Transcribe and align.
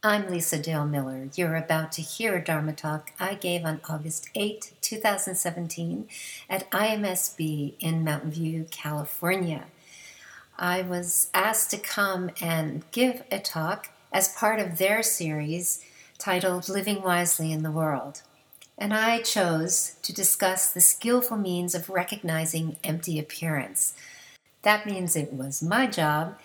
I'm 0.00 0.30
Lisa 0.30 0.60
Dale 0.60 0.86
Miller. 0.86 1.28
You're 1.34 1.56
about 1.56 1.90
to 1.92 2.02
hear 2.02 2.36
a 2.36 2.44
Dharma 2.44 2.72
talk 2.72 3.10
I 3.18 3.34
gave 3.34 3.64
on 3.64 3.80
August 3.90 4.28
8, 4.36 4.74
2017, 4.80 6.06
at 6.48 6.70
IMSB 6.70 7.74
in 7.80 8.04
Mountain 8.04 8.30
View, 8.30 8.66
California. 8.70 9.64
I 10.56 10.82
was 10.82 11.30
asked 11.34 11.72
to 11.72 11.78
come 11.78 12.30
and 12.40 12.88
give 12.92 13.24
a 13.32 13.40
talk 13.40 13.88
as 14.12 14.28
part 14.36 14.60
of 14.60 14.78
their 14.78 15.02
series 15.02 15.84
titled 16.16 16.68
Living 16.68 17.02
Wisely 17.02 17.50
in 17.50 17.64
the 17.64 17.72
World. 17.72 18.22
And 18.78 18.94
I 18.94 19.20
chose 19.22 19.96
to 20.02 20.12
discuss 20.12 20.70
the 20.70 20.80
skillful 20.80 21.38
means 21.38 21.74
of 21.74 21.90
recognizing 21.90 22.76
empty 22.84 23.18
appearance. 23.18 23.94
That 24.62 24.86
means 24.86 25.16
it 25.16 25.32
was 25.32 25.60
my 25.60 25.88
job 25.88 26.38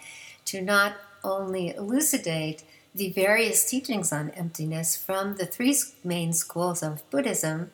to 0.46 0.60
not 0.60 0.96
only 1.24 1.70
elucidate 1.70 2.64
the 2.96 3.10
various 3.10 3.68
teachings 3.70 4.12
on 4.12 4.30
emptiness 4.32 4.96
from 4.96 5.38
the 5.38 5.46
three 5.46 5.76
main 6.04 6.32
schools 6.34 6.84
of 6.84 7.10
Buddhism, 7.10 7.72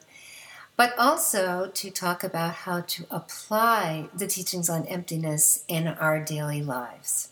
but 0.78 0.98
also 0.98 1.70
to 1.74 1.92
talk 1.92 2.24
about 2.24 2.54
how 2.54 2.82
to 2.82 3.06
apply 3.12 4.08
the 4.16 4.28
teachings 4.28 4.70
on 4.70 4.86
emptiness 4.86 5.66
in 5.68 5.88
our 5.88 6.24
daily 6.24 6.62
lives. 6.62 7.30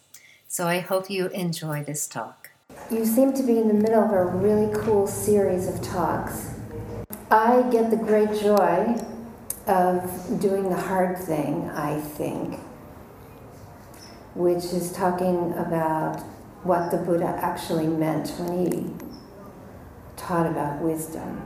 So 0.49 0.67
I 0.67 0.79
hope 0.79 1.09
you 1.09 1.27
enjoy 1.27 1.83
this 1.83 2.07
talk. 2.07 2.49
You 2.91 3.05
seem 3.05 3.33
to 3.33 3.43
be 3.43 3.57
in 3.57 3.67
the 3.67 3.73
middle 3.73 4.03
of 4.03 4.11
a 4.11 4.25
really 4.25 4.73
cool 4.81 5.07
series 5.07 5.67
of 5.67 5.81
talks. 5.81 6.55
I 7.31 7.61
get 7.71 7.89
the 7.89 7.97
great 7.97 8.39
joy 8.41 8.97
of 9.65 10.39
doing 10.41 10.69
the 10.69 10.75
hard 10.75 11.17
thing, 11.17 11.69
I 11.69 11.99
think, 11.99 12.59
which 14.35 14.65
is 14.65 14.91
talking 14.91 15.53
about 15.53 16.21
what 16.67 16.91
the 16.91 16.97
Buddha 16.97 17.39
actually 17.41 17.87
meant 17.87 18.29
when 18.37 18.65
he 18.65 19.07
taught 20.17 20.45
about 20.45 20.81
wisdom. 20.81 21.45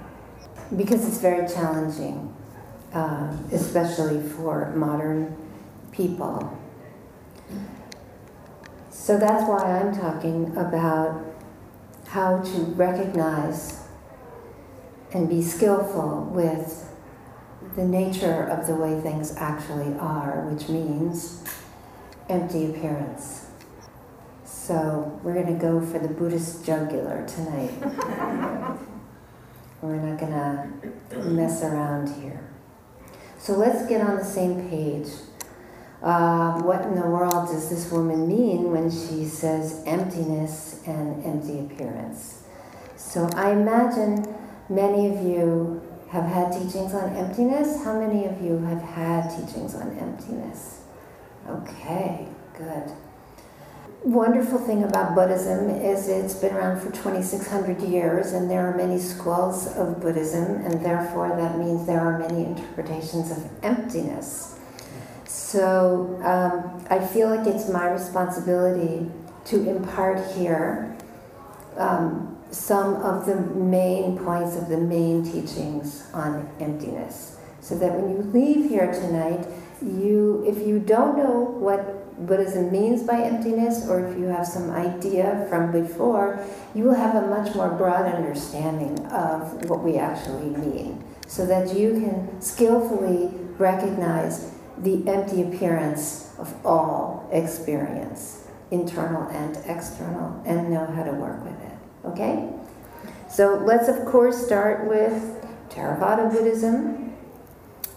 Because 0.75 1.07
it's 1.07 1.19
very 1.19 1.47
challenging, 1.47 2.33
uh, 2.93 3.37
especially 3.51 4.21
for 4.21 4.73
modern 4.75 5.37
people. 5.91 6.57
So 8.89 9.17
that's 9.17 9.47
why 9.47 9.79
I'm 9.79 9.95
talking 9.95 10.55
about 10.57 11.23
how 12.07 12.41
to 12.41 12.57
recognize 12.75 13.83
and 15.13 15.29
be 15.29 15.41
skillful 15.41 16.29
with 16.33 16.87
the 17.75 17.83
nature 17.83 18.43
of 18.43 18.67
the 18.67 18.75
way 18.75 18.99
things 19.01 19.35
actually 19.37 19.93
are, 19.97 20.47
which 20.49 20.67
means 20.69 21.43
empty 22.29 22.69
appearance. 22.69 23.50
So 24.71 25.19
we're 25.21 25.33
going 25.33 25.47
to 25.47 25.61
go 25.61 25.85
for 25.85 25.99
the 25.99 26.07
Buddhist 26.07 26.65
jugular 26.65 27.27
tonight. 27.27 27.73
we're 29.81 29.97
not 29.97 30.17
going 30.17 30.31
to 30.31 31.19
mess 31.25 31.61
around 31.61 32.07
here. 32.21 32.49
So 33.37 33.57
let's 33.57 33.85
get 33.89 33.99
on 33.99 34.15
the 34.15 34.23
same 34.23 34.69
page. 34.69 35.07
Uh, 36.01 36.61
what 36.61 36.83
in 36.83 36.95
the 36.95 37.05
world 37.05 37.49
does 37.49 37.69
this 37.69 37.91
woman 37.91 38.29
mean 38.29 38.71
when 38.71 38.89
she 38.89 39.25
says 39.25 39.83
emptiness 39.85 40.81
and 40.87 41.21
empty 41.25 41.59
appearance? 41.59 42.43
So 42.95 43.29
I 43.35 43.51
imagine 43.51 44.23
many 44.69 45.07
of 45.07 45.21
you 45.21 45.81
have 46.11 46.23
had 46.23 46.53
teachings 46.53 46.93
on 46.93 47.13
emptiness. 47.17 47.83
How 47.83 47.99
many 47.99 48.25
of 48.25 48.41
you 48.41 48.59
have 48.59 48.81
had 48.81 49.31
teachings 49.31 49.75
on 49.75 49.97
emptiness? 49.97 50.83
Okay, 51.49 52.29
good 52.57 52.95
wonderful 54.03 54.57
thing 54.57 54.83
about 54.83 55.15
Buddhism 55.15 55.69
is 55.69 56.07
it's 56.07 56.33
been 56.33 56.55
around 56.55 56.79
for 56.79 56.91
2,600 56.91 57.81
years, 57.81 58.33
and 58.33 58.49
there 58.49 58.67
are 58.67 58.75
many 58.75 58.99
schools 58.99 59.67
of 59.77 60.01
Buddhism, 60.01 60.65
and 60.65 60.83
therefore 60.83 61.29
that 61.29 61.57
means 61.57 61.85
there 61.85 61.99
are 61.99 62.17
many 62.17 62.45
interpretations 62.45 63.31
of 63.31 63.49
emptiness. 63.63 64.57
So 65.25 66.19
um, 66.23 66.85
I 66.89 67.05
feel 67.05 67.29
like 67.29 67.47
it's 67.47 67.69
my 67.69 67.89
responsibility 67.91 69.09
to 69.45 69.69
impart 69.69 70.31
here 70.35 70.95
um, 71.77 72.37
some 72.51 72.95
of 72.95 73.25
the 73.25 73.35
main 73.35 74.17
points 74.17 74.55
of 74.55 74.67
the 74.67 74.77
main 74.77 75.23
teachings 75.23 76.09
on 76.13 76.49
emptiness. 76.59 77.37
So 77.59 77.77
that 77.77 77.93
when 77.93 78.11
you 78.11 78.23
leave 78.31 78.69
here 78.69 78.91
tonight, 78.91 79.47
you, 79.81 80.43
if 80.47 80.65
you 80.67 80.79
don't 80.79 81.17
know 81.17 81.39
what 81.39 82.00
Buddhism 82.21 82.71
means 82.71 83.03
by 83.03 83.21
emptiness, 83.21 83.87
or 83.87 84.05
if 84.05 84.17
you 84.17 84.25
have 84.25 84.45
some 84.45 84.69
idea 84.69 85.45
from 85.49 85.71
before, 85.71 86.45
you 86.75 86.83
will 86.83 86.93
have 86.93 87.15
a 87.15 87.27
much 87.27 87.55
more 87.55 87.69
broad 87.69 88.05
understanding 88.13 89.05
of 89.07 89.65
what 89.69 89.81
we 89.81 89.97
actually 89.97 90.49
mean, 90.49 91.03
so 91.27 91.45
that 91.45 91.75
you 91.75 91.93
can 91.93 92.41
skillfully 92.41 93.31
recognize 93.57 94.53
the 94.77 95.07
empty 95.07 95.41
appearance 95.41 96.33
of 96.37 96.53
all 96.65 97.27
experience, 97.31 98.47
internal 98.71 99.27
and 99.29 99.57
external, 99.65 100.41
and 100.45 100.69
know 100.69 100.85
how 100.85 101.03
to 101.03 101.11
work 101.11 101.43
with 101.43 101.59
it. 101.61 101.77
Okay? 102.05 102.49
So 103.29 103.55
let's, 103.65 103.87
of 103.87 104.05
course, 104.05 104.45
start 104.45 104.87
with 104.87 105.45
Theravada 105.69 106.31
Buddhism 106.31 107.13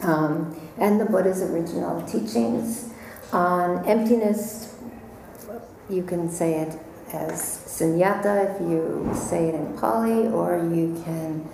um, 0.03 0.57
and 0.79 1.01
the 1.01 1.07
Buddha's 1.07 1.43
original 1.43 2.03
teachings. 2.03 2.91
On 3.33 3.85
emptiness, 3.87 4.77
you 5.91 6.03
can 6.03 6.31
say 6.31 6.61
it 6.61 6.79
as 7.13 7.41
sunyata 7.67 8.55
if 8.55 8.61
you 8.61 9.11
say 9.15 9.49
it 9.49 9.55
in 9.55 9.77
Pali, 9.79 10.29
or 10.29 10.59
you 10.73 11.01
can 11.05 11.49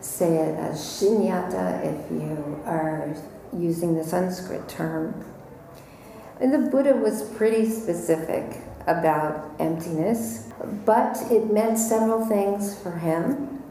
say 0.00 0.36
it 0.36 0.58
as 0.58 0.78
shunyata 0.78 1.84
if 1.84 2.10
you 2.10 2.60
are 2.64 3.14
using 3.56 3.96
the 3.96 4.04
Sanskrit 4.04 4.68
term. 4.68 5.24
And 6.40 6.52
the 6.52 6.70
Buddha 6.70 6.94
was 6.94 7.22
pretty 7.22 7.68
specific 7.68 8.62
about 8.86 9.50
emptiness, 9.58 10.48
but 10.86 11.20
it 11.30 11.52
meant 11.52 11.78
several 11.78 12.24
things 12.24 12.78
for 12.78 12.92
him. 12.92 13.62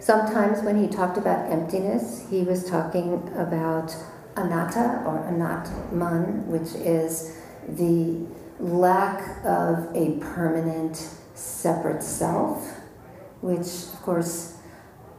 Sometimes 0.00 0.62
when 0.62 0.82
he 0.82 0.88
talked 0.88 1.16
about 1.16 1.48
emptiness, 1.48 2.26
he 2.28 2.42
was 2.42 2.68
talking 2.68 3.32
about 3.36 3.94
anatta 4.36 5.02
or 5.06 5.18
anatman, 5.30 6.44
which 6.46 6.74
is 6.74 7.36
the 7.68 8.26
lack 8.58 9.44
of 9.44 9.94
a 9.94 10.18
permanent 10.20 10.96
separate 11.34 12.02
self, 12.02 12.80
which 13.40 13.92
of 13.92 14.02
course 14.02 14.58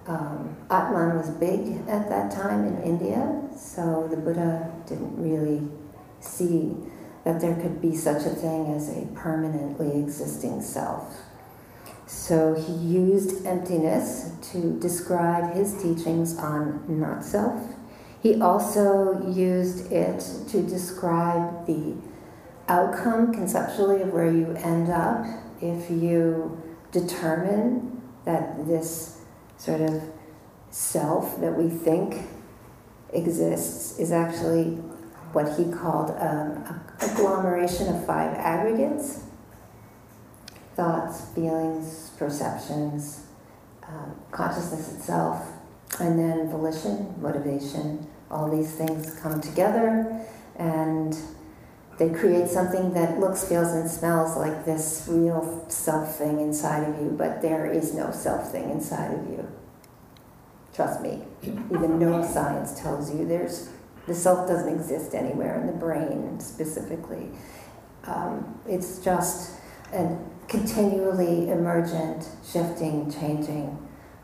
um, 0.07 0.57
Atman 0.69 1.17
was 1.17 1.29
big 1.29 1.77
at 1.87 2.09
that 2.09 2.31
time 2.31 2.65
in 2.65 2.81
India, 2.83 3.41
so 3.55 4.07
the 4.09 4.17
Buddha 4.17 4.71
didn't 4.87 5.15
really 5.21 5.67
see 6.19 6.75
that 7.23 7.39
there 7.39 7.55
could 7.55 7.81
be 7.81 7.95
such 7.95 8.25
a 8.25 8.29
thing 8.29 8.73
as 8.73 8.89
a 8.89 9.05
permanently 9.15 9.99
existing 10.01 10.61
self. 10.61 11.15
So 12.05 12.53
he 12.53 12.73
used 12.73 13.45
emptiness 13.45 14.31
to 14.51 14.77
describe 14.79 15.53
his 15.53 15.81
teachings 15.81 16.37
on 16.37 16.83
not 16.87 17.23
self 17.23 17.61
he 18.23 18.39
also 18.41 19.21
used 19.29 19.91
it 19.91 20.19
to 20.47 20.63
describe 20.63 21.67
the 21.67 21.93
outcome 22.69 23.33
conceptually 23.33 24.01
of 24.01 24.13
where 24.13 24.31
you 24.31 24.55
end 24.55 24.89
up 24.89 25.25
if 25.61 25.91
you 25.91 26.57
determine 26.93 28.01
that 28.23 28.65
this 28.65 29.19
sort 29.57 29.81
of 29.81 30.01
self 30.69 31.39
that 31.41 31.57
we 31.57 31.69
think 31.69 32.25
exists 33.11 33.99
is 33.99 34.13
actually 34.13 34.77
what 35.33 35.57
he 35.57 35.69
called 35.69 36.11
um, 36.11 36.63
a 36.63 36.81
agglomeration 37.01 37.93
of 37.93 38.05
five 38.05 38.33
aggregates. 38.37 39.23
Thoughts, 40.75 41.25
feelings, 41.35 42.11
perceptions, 42.17 43.25
um, 43.87 44.15
consciousness 44.31 44.93
itself, 44.95 45.45
and 45.99 46.17
then 46.17 46.49
volition, 46.49 47.13
motivation, 47.21 48.07
all 48.29 48.49
these 48.49 48.71
things 48.73 49.17
come 49.19 49.39
together 49.41 50.25
and 50.55 51.17
they 51.99 52.09
create 52.09 52.47
something 52.47 52.93
that 52.93 53.19
looks, 53.19 53.47
feels, 53.47 53.71
and 53.71 53.89
smells 53.89 54.35
like 54.35 54.65
this 54.65 55.05
real 55.07 55.65
self 55.69 56.17
thing 56.17 56.39
inside 56.39 56.89
of 56.89 56.99
you, 56.99 57.13
but 57.15 57.41
there 57.41 57.67
is 57.67 57.93
no 57.93 58.11
self 58.11 58.51
thing 58.51 58.71
inside 58.71 59.13
of 59.13 59.29
you. 59.29 59.47
Trust 60.73 61.01
me. 61.01 61.21
Even 61.43 61.99
neuroscience 61.99 62.81
tells 62.81 63.13
you 63.13 63.27
there's 63.27 63.69
the 64.07 64.15
self 64.15 64.47
doesn't 64.47 64.73
exist 64.73 65.13
anywhere 65.13 65.59
in 65.61 65.67
the 65.67 65.73
brain 65.73 66.39
specifically. 66.39 67.29
Um, 68.05 68.59
it's 68.67 68.99
just 68.99 69.59
a 69.93 70.17
continually 70.47 71.49
emergent, 71.49 72.27
shifting, 72.43 73.11
changing 73.11 73.77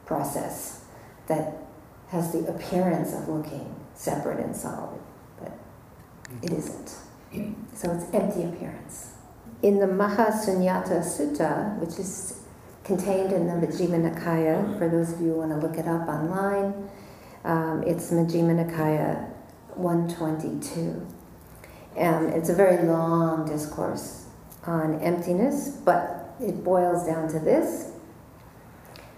process 0.05 0.78
that 1.29 1.55
has 2.09 2.33
the 2.33 2.45
appearance 2.47 3.13
of 3.13 3.29
looking 3.29 3.75
separate 3.95 4.39
and 4.39 4.55
solid, 4.55 4.99
but 5.39 5.53
it 6.43 6.51
isn't. 6.51 6.95
So 7.75 7.91
it's 7.93 8.13
empty 8.13 8.43
appearance. 8.43 9.13
in 9.61 9.79
the 9.79 9.85
Mahasunyata 9.87 11.01
Sutta, 11.03 11.77
which 11.79 11.99
is 11.99 12.41
contained 12.83 13.33
in 13.33 13.47
the 13.47 13.53
Majjhima 13.67 13.99
Nikaya, 14.11 14.77
for 14.77 14.87
those 14.89 15.13
of 15.13 15.21
you 15.21 15.33
who 15.33 15.39
want 15.39 15.51
to 15.51 15.57
look 15.57 15.77
it 15.77 15.87
up 15.87 16.07
online, 16.07 16.89
um, 17.43 17.83
it's 17.85 18.11
Majjhima 18.11 18.65
Nikaya 18.65 19.29
122. 19.75 21.05
Um, 21.97 22.27
it's 22.29 22.49
a 22.49 22.55
very 22.55 22.85
long 22.85 23.45
discourse 23.47 24.25
on 24.65 24.99
emptiness, 25.01 25.69
but 25.83 26.33
it 26.41 26.63
boils 26.63 27.05
down 27.05 27.27
to 27.29 27.39
this. 27.39 27.91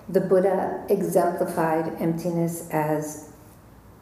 The 0.10 0.22
Buddha 0.22 0.84
exemplified 0.90 2.02
emptiness 2.02 2.70
as 2.72 3.30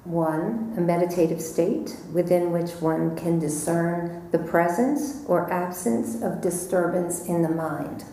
one, 0.04 0.74
a 0.78 0.82
meditative 0.82 1.42
state 1.42 1.96
within 2.14 2.52
which 2.52 2.72
one 2.82 3.16
can 3.16 3.38
discern 3.38 4.28
the 4.32 4.40
presence 4.40 5.24
or 5.28 5.52
absence 5.52 6.22
of 6.22 6.42
disturbance 6.42 7.26
in 7.26 7.42
the 7.42 7.50
mind. 7.50 8.06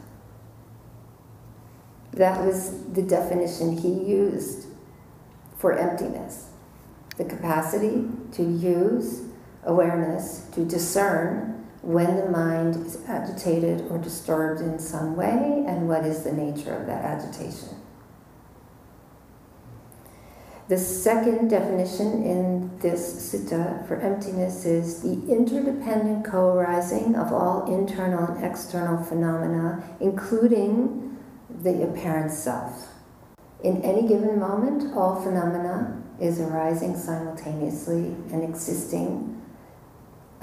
That 2.13 2.45
was 2.45 2.83
the 2.93 3.03
definition 3.03 3.77
he 3.77 3.93
used 3.93 4.67
for 5.57 5.73
emptiness 5.73 6.51
the 7.17 7.25
capacity 7.25 8.07
to 8.33 8.43
use 8.43 9.23
awareness 9.65 10.47
to 10.53 10.65
discern 10.65 11.56
when 11.87 12.17
the 12.17 12.29
mind 12.29 12.75
is 12.85 12.99
agitated 13.07 13.87
or 13.89 13.99
disturbed 13.99 14.61
in 14.61 14.77
some 14.77 15.15
way 15.15 15.65
and 15.69 15.89
what 15.89 16.05
is 16.05 16.25
the 16.25 16.33
nature 16.33 16.75
of 16.75 16.85
that 16.85 17.05
agitation. 17.05 17.69
The 20.67 20.79
second 20.79 21.47
definition 21.49 22.25
in 22.25 22.77
this 22.81 23.33
sutta 23.33 23.87
for 23.87 24.01
emptiness 24.01 24.65
is 24.65 25.01
the 25.03 25.33
interdependent 25.33 26.25
co 26.25 26.55
arising 26.55 27.15
of 27.15 27.33
all 27.33 27.73
internal 27.73 28.35
and 28.35 28.45
external 28.45 29.05
phenomena, 29.05 29.85
including 30.01 31.17
the 31.63 31.85
apparent 31.85 32.33
self. 32.33 32.89
In 33.63 33.81
any 33.83 34.09
given 34.09 34.41
moment, 34.41 34.93
all 34.97 35.23
phenomena 35.23 36.03
is 36.19 36.41
arising 36.41 36.97
simultaneously 36.97 38.17
and 38.33 38.43
existing 38.43 39.41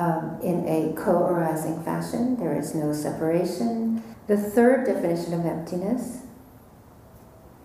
um, 0.03 0.39
in 0.41 0.67
a 0.67 0.94
co 1.00 1.25
arising 1.25 1.81
fashion. 1.83 2.38
There 2.38 2.57
is 2.57 2.75
no 2.75 2.94
separation. 2.94 4.03
The 4.27 4.38
third 4.38 4.85
definition 4.85 5.33
of 5.33 5.45
emptiness 5.45 6.23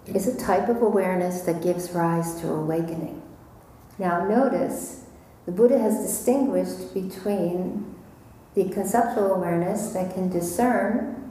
is 0.07 0.27
a 0.27 0.37
type 0.39 0.69
of 0.69 0.83
awareness 0.83 1.43
that 1.43 1.63
gives 1.63 1.91
rise 1.91 2.41
to 2.41 2.49
awakening. 2.49 3.23
Now, 3.99 4.27
notice 4.27 5.05
the 5.47 5.53
Buddha 5.53 5.79
has 5.79 6.01
distinguished 6.01 6.95
between 6.95 7.95
the 8.55 8.69
conceptual 8.71 9.35
awareness 9.35 9.93
that 9.93 10.15
can 10.15 10.31
discern 10.31 11.31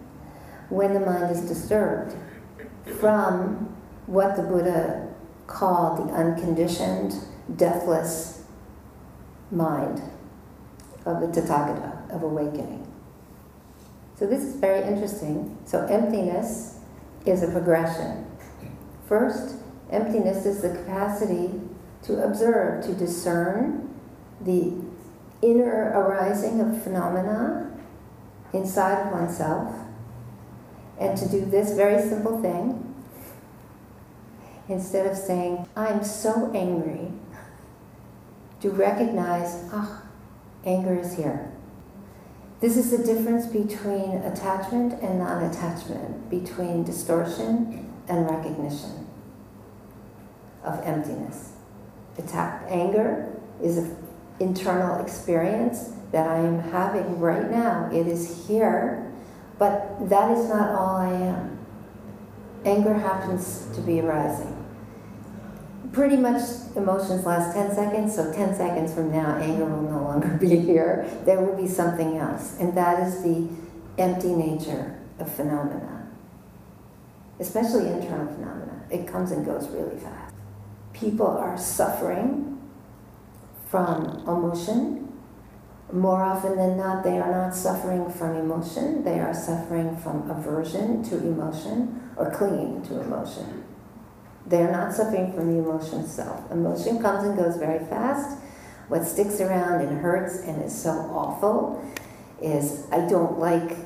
when 0.69 0.93
the 0.93 0.99
mind 0.99 1.31
is 1.31 1.41
disturbed 1.41 2.15
from 2.99 3.75
what 4.05 4.35
the 4.35 4.43
Buddha 4.43 5.07
called 5.47 6.07
the 6.07 6.13
unconditioned, 6.13 7.15
deathless 7.55 8.43
mind 9.49 10.01
of 11.07 11.21
the 11.21 11.41
Tathagata, 11.41 12.13
of 12.13 12.23
awakening. 12.23 12.85
So, 14.15 14.27
this 14.27 14.43
is 14.43 14.55
very 14.55 14.87
interesting. 14.87 15.57
So, 15.65 15.85
emptiness 15.85 16.79
is 17.25 17.43
a 17.43 17.47
progression 17.51 18.27
First, 19.07 19.55
emptiness 19.89 20.45
is 20.45 20.61
the 20.61 20.69
capacity 20.69 21.61
to 22.03 22.23
observe, 22.23 22.83
to 22.85 22.93
discern 22.93 23.89
the 24.41 24.73
inner 25.41 25.93
arising 25.95 26.59
of 26.59 26.83
phenomena 26.83 27.71
inside 28.51 29.07
of 29.07 29.13
oneself, 29.13 29.73
and 30.99 31.17
to 31.17 31.29
do 31.29 31.45
this 31.45 31.71
very 31.71 32.01
simple 32.01 32.41
thing. 32.41 32.83
Instead 34.67 35.05
of 35.05 35.15
saying, 35.15 35.65
I'm 35.77 36.03
so 36.03 36.51
angry, 36.53 37.13
to 38.59 38.69
recognize, 38.71 39.69
ah, 39.71 40.01
anger 40.67 40.99
is 40.99 41.15
here. 41.15 41.51
This 42.59 42.75
is 42.75 42.91
the 42.91 42.97
difference 42.97 43.45
between 43.47 44.17
attachment 44.23 45.01
and 45.01 45.19
non 45.19 45.43
attachment, 45.43 46.29
between 46.29 46.83
distortion 46.83 47.91
and 48.07 48.29
recognition 48.29 49.07
of 50.63 50.79
emptiness. 50.83 51.53
Attack, 52.17 52.65
anger 52.67 53.31
is 53.61 53.77
an 53.77 53.95
internal 54.39 55.03
experience 55.03 55.91
that 56.11 56.27
I 56.27 56.37
am 56.37 56.59
having 56.59 57.19
right 57.19 57.49
now. 57.49 57.89
It 57.93 58.07
is 58.07 58.47
here, 58.47 59.11
but 59.59 60.09
that 60.09 60.31
is 60.35 60.49
not 60.49 60.69
all 60.71 60.97
I 60.97 61.13
am. 61.13 61.59
Anger 62.65 62.95
happens 62.95 63.67
to 63.75 63.81
be 63.81 64.01
arising. 64.01 64.56
Pretty 65.93 66.17
much 66.17 66.41
emotions 66.75 67.25
last 67.25 67.53
10 67.55 67.73
seconds, 67.73 68.15
so 68.15 68.31
10 68.31 68.55
seconds 68.55 68.93
from 68.93 69.11
now, 69.11 69.37
anger 69.37 69.65
will 69.65 69.83
no 69.83 70.03
longer 70.03 70.29
be 70.39 70.59
here. 70.69 71.09
There 71.25 71.41
will 71.41 71.55
be 71.55 71.67
something 71.67 72.17
else, 72.17 72.57
and 72.59 72.75
that 72.77 73.07
is 73.07 73.23
the 73.23 73.47
empty 73.97 74.33
nature 74.33 74.99
of 75.19 75.31
phenomena 75.31 75.97
especially 77.39 77.87
internal 77.87 78.27
phenomena. 78.27 78.83
It 78.89 79.07
comes 79.07 79.31
and 79.31 79.45
goes 79.45 79.67
really 79.69 79.97
fast. 79.99 80.33
People 80.93 81.27
are 81.27 81.57
suffering 81.57 82.59
from 83.69 84.23
emotion. 84.27 85.11
More 85.91 86.21
often 86.23 86.57
than 86.57 86.77
not, 86.77 87.03
they 87.03 87.17
are 87.17 87.31
not 87.31 87.55
suffering 87.55 88.09
from 88.11 88.35
emotion, 88.35 89.03
they 89.03 89.19
are 89.19 89.33
suffering 89.33 89.95
from 89.97 90.29
aversion 90.29 91.01
to 91.03 91.17
emotion 91.17 92.11
or 92.17 92.31
clinging 92.31 92.81
to 92.87 92.99
emotion. 92.99 93.63
They 94.47 94.61
are 94.61 94.71
not 94.71 94.93
suffering 94.93 95.33
from 95.33 95.51
the 95.51 95.59
emotion 95.59 95.99
itself. 96.01 96.49
Emotion 96.51 97.01
comes 97.01 97.27
and 97.27 97.37
goes 97.37 97.57
very 97.57 97.85
fast. 97.85 98.39
What 98.87 99.03
sticks 99.03 99.41
around 99.41 99.81
and 99.81 99.99
hurts 99.99 100.39
and 100.39 100.63
is 100.63 100.73
so 100.73 100.91
awful 100.91 101.83
is 102.41 102.87
I 102.91 103.07
don't 103.07 103.39
like 103.39 103.77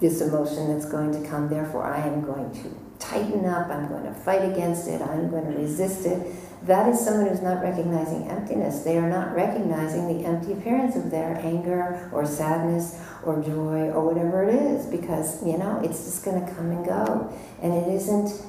this 0.00 0.20
emotion 0.20 0.72
that's 0.72 0.90
going 0.90 1.12
to 1.12 1.28
come. 1.28 1.48
Therefore, 1.48 1.84
I 1.84 2.00
am 2.00 2.22
going 2.22 2.50
to 2.62 2.74
tighten 2.98 3.44
up. 3.44 3.68
I'm 3.68 3.88
going 3.88 4.04
to 4.04 4.14
fight 4.14 4.42
against 4.50 4.88
it. 4.88 5.00
I'm 5.00 5.30
going 5.30 5.44
to 5.44 5.58
resist 5.58 6.06
it. 6.06 6.34
That 6.66 6.88
is 6.88 7.00
someone 7.00 7.28
who's 7.28 7.40
not 7.40 7.62
recognizing 7.62 8.28
emptiness. 8.28 8.82
They 8.82 8.98
are 8.98 9.08
not 9.08 9.34
recognizing 9.34 10.18
the 10.18 10.26
empty 10.26 10.52
appearance 10.52 10.96
of 10.96 11.10
their 11.10 11.36
anger 11.36 12.10
or 12.12 12.26
sadness 12.26 13.00
or 13.24 13.42
joy 13.42 13.90
or 13.90 14.04
whatever 14.04 14.44
it 14.44 14.54
is 14.54 14.86
because, 14.86 15.44
you 15.46 15.56
know, 15.56 15.80
it's 15.82 16.04
just 16.04 16.24
going 16.24 16.44
to 16.44 16.52
come 16.54 16.70
and 16.70 16.84
go. 16.84 17.32
And 17.62 17.72
it 17.72 17.88
isn't 17.88 18.42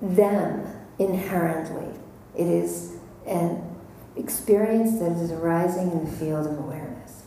them 0.00 0.66
inherently, 0.98 1.98
it 2.36 2.46
is 2.46 2.96
an 3.26 3.62
experience 4.16 4.98
that 4.98 5.12
is 5.12 5.30
arising 5.32 5.92
in 5.92 6.04
the 6.04 6.10
field 6.10 6.46
of 6.46 6.58
awareness. 6.58 7.22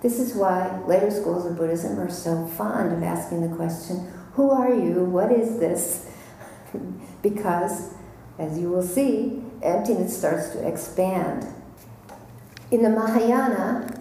This 0.00 0.20
is 0.20 0.34
why 0.34 0.80
later 0.86 1.10
schools 1.10 1.44
of 1.44 1.56
Buddhism 1.56 1.98
are 1.98 2.10
so 2.10 2.46
fond 2.46 2.92
of 2.92 3.02
asking 3.02 3.48
the 3.48 3.56
question, 3.56 4.12
Who 4.34 4.50
are 4.50 4.72
you? 4.72 5.04
What 5.04 5.32
is 5.32 5.58
this? 5.58 6.08
because, 7.22 7.94
as 8.38 8.58
you 8.58 8.70
will 8.70 8.82
see, 8.82 9.42
emptiness 9.62 10.16
starts 10.16 10.50
to 10.50 10.66
expand. 10.66 11.46
In 12.70 12.82
the 12.82 12.90
Mahayana, 12.90 13.98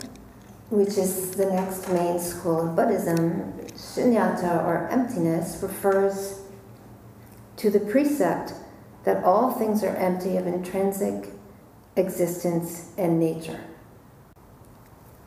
which 0.69 0.97
is 0.97 1.31
the 1.31 1.47
next 1.47 1.89
main 1.89 2.19
school 2.19 2.69
of 2.69 2.75
Buddhism, 2.75 3.53
shunyata 3.73 4.63
or 4.65 4.87
emptiness 4.91 5.57
refers 5.63 6.41
to 7.57 7.69
the 7.69 7.79
precept 7.79 8.53
that 9.03 9.23
all 9.23 9.51
things 9.51 9.83
are 9.83 9.95
empty 9.95 10.37
of 10.37 10.47
intrinsic 10.47 11.29
existence 11.95 12.91
and 12.97 13.19
nature. 13.19 13.61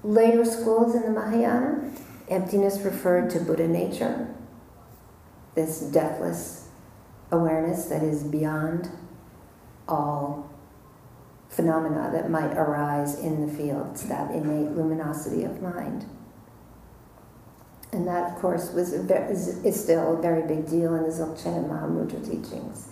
Later 0.03 0.45
schools 0.45 0.95
in 0.95 1.03
the 1.03 1.11
Mahayana, 1.11 1.93
emptiness 2.29 2.81
referred 2.81 3.31
to 3.31 3.41
Buddha 3.41 3.69
nature, 3.69 4.35
this 5.55 5.81
deathless 5.81 6.69
awareness 7.33 7.87
that 7.87 8.03
is 8.03 8.23
beyond 8.23 8.89
all 9.89 10.51
phenomena 11.49 12.11
that 12.13 12.31
might 12.31 12.57
arise 12.57 13.19
in 13.19 13.47
the 13.47 13.53
fields, 13.53 14.07
that 14.09 14.31
innate 14.31 14.71
luminosity 14.71 15.45
of 15.45 15.61
mind. 15.61 16.07
And 17.93 18.07
that, 18.07 18.33
of 18.33 18.39
course, 18.39 18.73
was 18.73 18.93
is, 18.93 19.65
is 19.65 19.83
still 19.83 20.19
a 20.19 20.23
very 20.23 20.47
big 20.47 20.69
deal 20.69 20.95
in 20.95 21.03
the 21.03 21.09
Dzogchen 21.09 21.57
and 21.57 21.71
Mahamudra 21.71 22.25
teachings. 22.25 22.89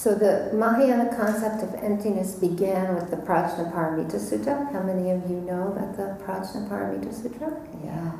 So 0.00 0.14
the 0.14 0.50
Mahayana 0.54 1.14
concept 1.14 1.62
of 1.62 1.74
emptiness 1.82 2.34
began 2.34 2.94
with 2.94 3.10
the 3.10 3.18
Prajnaparamita 3.18 4.16
Sutta. 4.16 4.72
How 4.72 4.82
many 4.82 5.10
of 5.10 5.28
you 5.28 5.36
know 5.42 5.68
about 5.68 5.96
the 5.96 6.16
Prajnaparamita 6.24 7.12
Sutra? 7.12 7.60
Yeah. 7.84 8.12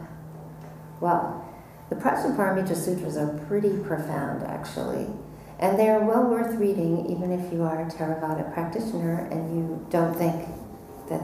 Well, 1.00 1.42
the 1.88 1.96
Prajnaparamita 1.96 2.76
Sutras 2.76 3.16
are 3.16 3.38
pretty 3.46 3.78
profound, 3.78 4.42
actually. 4.42 5.06
And 5.58 5.78
they 5.78 5.88
are 5.88 6.04
well 6.04 6.24
worth 6.24 6.54
reading, 6.56 7.06
even 7.10 7.32
if 7.32 7.52
you 7.52 7.62
are 7.62 7.80
a 7.80 7.86
Theravada 7.86 8.52
practitioner 8.52 9.26
and 9.30 9.56
you 9.56 9.86
don't 9.90 10.14
think 10.14 10.48
that 11.08 11.22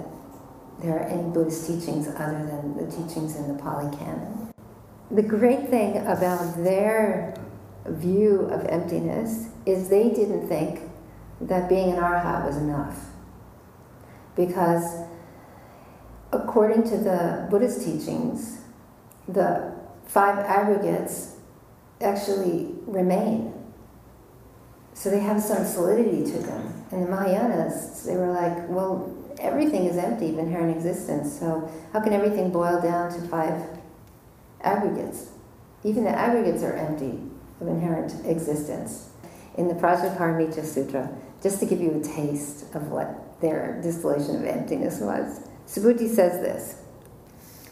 there 0.82 0.96
are 0.98 1.06
any 1.08 1.30
Buddhist 1.30 1.66
teachings 1.66 2.08
other 2.08 2.44
than 2.46 2.76
the 2.76 2.90
teachings 2.90 3.36
in 3.36 3.48
the 3.48 3.62
Pali 3.62 3.94
Canon. 3.96 4.52
The 5.10 5.22
great 5.22 5.68
thing 5.68 5.98
about 5.98 6.62
their 6.62 7.34
view 7.86 8.40
of 8.50 8.66
emptiness 8.66 9.48
is 9.64 9.88
they 9.88 10.10
didn't 10.10 10.48
think 10.48 10.80
that 11.40 11.68
being 11.68 11.92
an 11.92 11.98
arhat 11.98 12.46
was 12.46 12.56
enough. 12.56 13.06
Because 14.34 15.04
according 16.32 16.82
to 16.84 16.98
the 16.98 17.46
Buddhist 17.50 17.82
teachings, 17.82 18.58
the 19.28 19.72
five 20.06 20.38
aggregates 20.38 21.36
actually 22.00 22.74
remain. 22.86 23.52
So 24.96 25.10
they 25.10 25.20
have 25.20 25.42
some 25.42 25.66
solidity 25.66 26.24
to 26.32 26.38
them. 26.38 26.84
And 26.90 27.02
the 27.02 27.08
Mahayanas, 27.08 28.06
they 28.06 28.16
were 28.16 28.32
like, 28.32 28.66
well, 28.70 29.14
everything 29.38 29.84
is 29.84 29.98
empty 29.98 30.30
of 30.30 30.38
inherent 30.38 30.74
existence, 30.74 31.38
so 31.38 31.70
how 31.92 32.00
can 32.00 32.14
everything 32.14 32.50
boil 32.50 32.80
down 32.80 33.12
to 33.12 33.28
five 33.28 33.62
aggregates? 34.62 35.28
Even 35.84 36.04
the 36.04 36.10
aggregates 36.10 36.62
are 36.62 36.72
empty 36.72 37.20
of 37.60 37.68
inherent 37.68 38.24
existence. 38.24 39.10
In 39.58 39.68
the 39.68 39.74
Prajnaparamita 39.74 40.64
Sutra, 40.64 41.14
just 41.42 41.60
to 41.60 41.66
give 41.66 41.78
you 41.78 42.00
a 42.00 42.02
taste 42.02 42.74
of 42.74 42.90
what 42.90 43.38
their 43.42 43.78
distillation 43.82 44.36
of 44.36 44.44
emptiness 44.44 45.00
was, 45.00 45.46
Subhuti 45.66 46.08
says 46.08 46.40
this. 46.40 46.80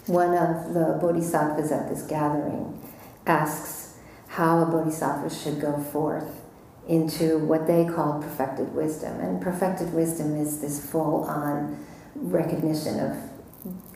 One 0.07 0.35
of 0.35 0.75
the 0.75 0.99
bodhisattvas 1.01 1.73
at 1.73 1.89
this 1.89 2.03
gathering 2.03 2.79
asks 3.27 3.97
how 4.29 4.63
a 4.63 4.67
bodhisattva 4.67 5.35
should 5.35 5.59
go 5.59 5.83
forth 5.83 6.44
into 6.89 7.39
what 7.39 7.67
they 7.67 7.85
call 7.85 8.21
perfected 8.21 8.75
wisdom. 8.75 9.21
And 9.21 9.41
perfected 9.41 9.93
wisdom 9.93 10.37
is 10.37 10.61
this 10.61 10.91
full 10.91 11.25
on 11.25 11.85
recognition 12.15 13.01
of 13.01 13.17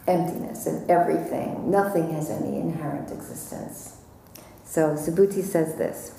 emptiness 0.06 0.66
and 0.66 0.90
everything. 0.90 1.70
Nothing 1.70 2.10
has 2.12 2.30
any 2.30 2.58
inherent 2.58 3.12
existence. 3.12 3.98
So 4.64 4.94
Subhuti 4.94 5.42
says 5.42 5.76
this 5.76 6.12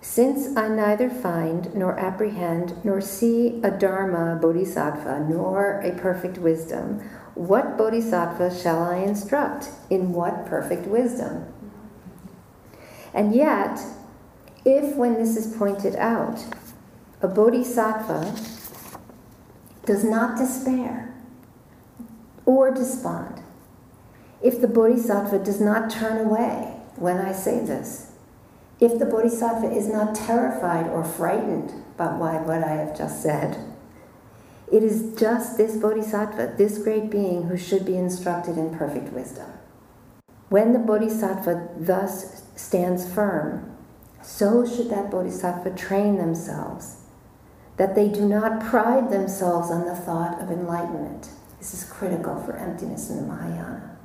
Since 0.00 0.56
I 0.56 0.68
neither 0.68 1.10
find 1.10 1.74
nor 1.74 1.98
apprehend 1.98 2.82
nor 2.84 3.00
see 3.00 3.60
a 3.62 3.70
Dharma 3.70 4.38
bodhisattva 4.40 5.26
nor 5.28 5.80
a 5.80 5.92
perfect 5.98 6.38
wisdom, 6.38 7.00
what 7.34 7.76
bodhisattva 7.76 8.54
shall 8.58 8.82
I 8.82 8.96
instruct? 8.96 9.70
In 9.90 10.12
what 10.12 10.46
perfect 10.46 10.86
wisdom? 10.86 11.46
And 13.12 13.34
yet, 13.34 13.80
if 14.64 14.96
when 14.96 15.14
this 15.14 15.36
is 15.36 15.56
pointed 15.56 15.96
out, 15.96 16.44
a 17.22 17.28
bodhisattva 17.28 18.34
does 19.86 20.04
not 20.04 20.38
despair 20.38 21.14
or 22.46 22.70
despond, 22.72 23.42
if 24.42 24.60
the 24.60 24.68
bodhisattva 24.68 25.38
does 25.40 25.60
not 25.60 25.90
turn 25.90 26.24
away 26.26 26.76
when 26.96 27.18
I 27.18 27.32
say 27.32 27.64
this, 27.64 28.12
if 28.80 28.98
the 28.98 29.06
bodhisattva 29.06 29.70
is 29.70 29.88
not 29.88 30.14
terrified 30.14 30.86
or 30.86 31.04
frightened 31.04 31.72
by 31.96 32.06
what 32.16 32.64
I 32.64 32.72
have 32.72 32.96
just 32.96 33.22
said, 33.22 33.58
it 34.72 34.82
is 34.82 35.18
just 35.18 35.56
this 35.56 35.76
bodhisattva, 35.76 36.54
this 36.56 36.78
great 36.78 37.10
being, 37.10 37.44
who 37.44 37.56
should 37.56 37.84
be 37.84 37.96
instructed 37.96 38.56
in 38.56 38.74
perfect 38.74 39.12
wisdom. 39.12 39.50
When 40.48 40.72
the 40.72 40.78
bodhisattva 40.78 41.70
thus 41.76 42.42
stands 42.56 43.12
firm, 43.12 43.69
so 44.22 44.66
should 44.66 44.90
that 44.90 45.10
bodhisattva 45.10 45.70
train 45.76 46.16
themselves 46.16 46.96
that 47.80 47.94
they 47.94 48.08
do 48.08 48.28
not 48.28 48.62
pride 48.62 49.10
themselves 49.10 49.70
on 49.70 49.86
the 49.86 49.94
thought 49.94 50.38
of 50.38 50.50
enlightenment. 50.50 51.30
This 51.58 51.72
is 51.72 51.90
critical 51.90 52.42
for 52.42 52.54
emptiness 52.54 53.08
in 53.08 53.16
the 53.16 53.22
Mahayana. 53.22 53.96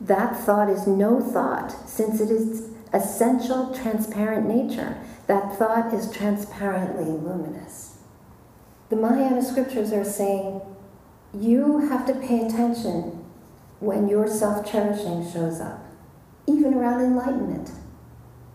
That 0.00 0.36
thought 0.36 0.68
is 0.68 0.86
no 0.86 1.20
thought, 1.20 1.88
since 1.88 2.20
it 2.20 2.30
is 2.30 2.70
essential, 2.92 3.72
transparent 3.72 4.48
nature. 4.48 4.98
That 5.28 5.56
thought 5.56 5.94
is 5.94 6.10
transparently 6.10 7.04
luminous. 7.04 7.98
The 8.88 8.96
Mahayana 8.96 9.44
scriptures 9.44 9.92
are 9.92 10.04
saying 10.04 10.60
you 11.32 11.88
have 11.88 12.06
to 12.06 12.14
pay 12.14 12.46
attention 12.46 13.24
when 13.80 14.08
your 14.08 14.26
self 14.26 14.68
cherishing 14.68 15.30
shows 15.30 15.60
up, 15.60 15.86
even 16.48 16.74
around 16.74 17.00
enlightenment. 17.00 17.70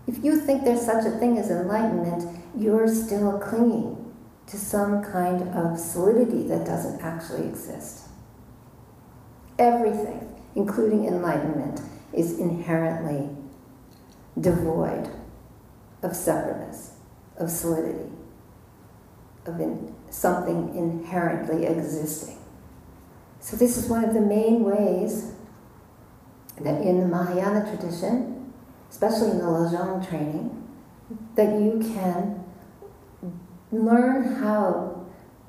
If 0.07 0.23
you 0.23 0.39
think 0.39 0.63
there's 0.63 0.85
such 0.85 1.05
a 1.05 1.11
thing 1.11 1.37
as 1.37 1.49
enlightenment, 1.49 2.39
you're 2.57 2.87
still 2.87 3.39
clinging 3.39 4.13
to 4.47 4.57
some 4.57 5.01
kind 5.03 5.49
of 5.49 5.79
solidity 5.79 6.47
that 6.47 6.65
doesn't 6.65 7.01
actually 7.01 7.47
exist. 7.47 8.09
Everything, 9.57 10.41
including 10.55 11.05
enlightenment, 11.05 11.81
is 12.11 12.37
inherently 12.39 13.29
devoid 14.39 15.09
of 16.01 16.15
separateness, 16.15 16.95
of 17.37 17.49
solidity, 17.49 18.09
of 19.45 19.59
in, 19.59 19.95
something 20.09 20.75
inherently 20.75 21.65
existing. 21.65 22.37
So, 23.39 23.55
this 23.57 23.77
is 23.77 23.89
one 23.89 24.03
of 24.03 24.13
the 24.13 24.21
main 24.21 24.63
ways 24.63 25.33
that 26.61 26.81
in 26.81 26.99
the 26.99 27.07
Mahayana 27.07 27.75
tradition, 27.75 28.32
especially 28.93 29.31
in 29.31 29.39
the 29.39 29.43
Lojong 29.43 30.07
training, 30.07 30.69
that 31.33 31.59
you 31.59 31.79
can 31.95 32.43
learn 33.71 34.35
how 34.35 35.03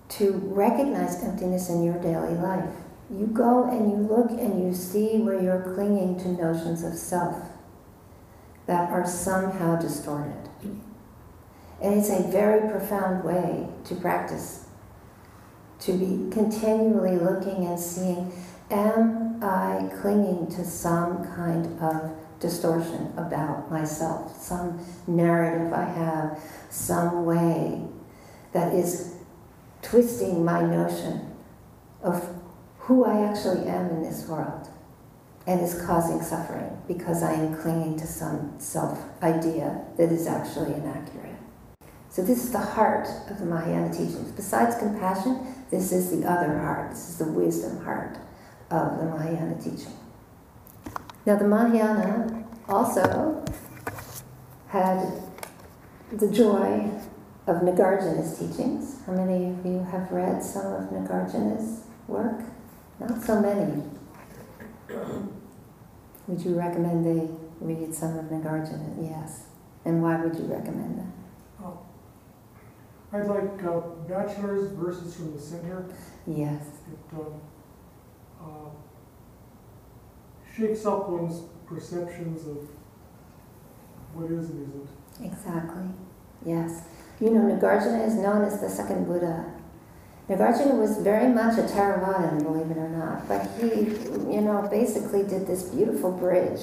to 0.08 0.30
recognize 0.46 1.22
emptiness 1.22 1.68
in 1.68 1.84
your 1.84 2.00
daily 2.00 2.34
life. 2.36 2.74
You 3.10 3.26
go 3.26 3.64
and 3.64 3.90
you 3.90 3.98
look 3.98 4.30
and 4.30 4.64
you 4.64 4.72
see 4.72 5.18
where 5.18 5.38
you're 5.42 5.74
clinging 5.74 6.18
to 6.20 6.28
notions 6.28 6.82
of 6.82 6.94
self 6.94 7.36
that 8.66 8.90
are 8.90 9.06
somehow 9.06 9.76
distorted. 9.76 10.48
And 11.82 12.00
it's 12.00 12.08
a 12.08 12.26
very 12.32 12.70
profound 12.70 13.24
way 13.24 13.68
to 13.84 13.94
practice, 13.94 14.68
to 15.80 15.92
be 15.92 16.30
continually 16.32 17.18
looking 17.18 17.66
and 17.66 17.78
seeing, 17.78 18.32
am 18.70 19.38
I 19.44 19.90
clinging 20.00 20.50
to 20.52 20.64
some 20.64 21.26
kind 21.36 21.78
of 21.82 22.23
distortion 22.40 23.12
about 23.16 23.70
myself, 23.70 24.36
some 24.36 24.84
narrative 25.06 25.72
I 25.72 25.84
have, 25.84 26.40
some 26.70 27.24
way 27.24 27.82
that 28.52 28.72
is 28.72 29.16
twisting 29.82 30.44
my 30.44 30.62
notion 30.62 31.34
of 32.02 32.28
who 32.78 33.04
I 33.04 33.26
actually 33.28 33.66
am 33.66 33.90
in 33.90 34.02
this 34.02 34.26
world 34.28 34.68
and 35.46 35.60
is 35.60 35.80
causing 35.82 36.22
suffering 36.22 36.78
because 36.88 37.22
I 37.22 37.32
am 37.32 37.56
clinging 37.56 37.98
to 37.98 38.06
some 38.06 38.54
self 38.58 38.98
idea 39.22 39.84
that 39.96 40.10
is 40.10 40.26
actually 40.26 40.74
inaccurate. 40.74 41.36
So, 42.08 42.22
this 42.22 42.44
is 42.44 42.52
the 42.52 42.58
heart 42.58 43.08
of 43.28 43.38
the 43.38 43.44
Mahayana 43.44 43.92
teachings. 43.92 44.30
Besides 44.32 44.76
compassion, 44.76 45.54
this 45.70 45.92
is 45.92 46.10
the 46.10 46.30
other 46.30 46.58
heart, 46.58 46.90
this 46.90 47.08
is 47.08 47.18
the 47.18 47.24
wisdom 47.24 47.82
heart 47.84 48.18
of 48.70 48.98
the 48.98 49.04
Mahayana 49.04 49.56
teaching. 49.60 49.92
Now, 51.26 51.36
the 51.36 51.48
Mahayana 51.48 52.44
also 52.68 53.42
had 54.68 55.22
the 56.12 56.30
joy 56.30 56.90
of 57.46 57.62
Nagarjuna's 57.62 58.38
teachings. 58.38 59.00
How 59.06 59.12
many 59.12 59.50
of 59.50 59.64
you 59.64 59.86
have 59.90 60.10
read 60.10 60.42
some 60.42 60.66
of 60.66 60.90
Nagarjuna's 60.90 61.84
work? 62.08 62.42
Not 63.00 63.22
so 63.22 63.40
many. 63.40 63.82
Would 66.26 66.40
you 66.42 66.58
recommend 66.58 67.06
they 67.06 67.28
read 67.60 67.94
some 67.94 68.18
of 68.18 68.26
Nagarjuna? 68.26 68.94
Yes. 69.00 69.46
And 69.86 70.02
why 70.02 70.16
would 70.22 70.36
you 70.36 70.44
recommend 70.44 70.98
that? 70.98 71.64
Oh, 71.64 71.78
I'd 73.12 73.26
like 73.26 73.64
uh, 73.64 73.80
Batchelor's 74.08 74.72
verses 74.72 75.16
from 75.16 75.32
the 75.32 75.40
center. 75.40 75.86
Yes. 76.26 76.66
It 76.92 77.16
um, 77.16 77.40
uh, 78.42 78.68
shakes 80.56 80.86
up 80.86 81.08
one's 81.08 81.42
perceptions 81.66 82.46
of 82.46 82.68
what 84.12 84.30
is 84.30 84.50
and 84.50 84.68
isn't. 84.68 84.88
Exactly. 85.22 85.84
Yes. 86.44 86.82
You 87.20 87.30
know, 87.30 87.42
Nagarjuna 87.42 88.06
is 88.06 88.14
known 88.14 88.44
as 88.44 88.60
the 88.60 88.68
second 88.68 89.06
Buddha. 89.06 89.52
Nagarjuna 90.28 90.78
was 90.78 90.98
very 90.98 91.28
much 91.28 91.58
a 91.58 91.62
Theravadan, 91.62 92.42
believe 92.42 92.70
it 92.70 92.78
or 92.78 92.88
not, 92.88 93.28
but 93.28 93.46
he, 93.60 93.80
you 94.34 94.40
know, 94.40 94.66
basically 94.70 95.22
did 95.22 95.46
this 95.46 95.64
beautiful 95.64 96.12
bridge. 96.12 96.60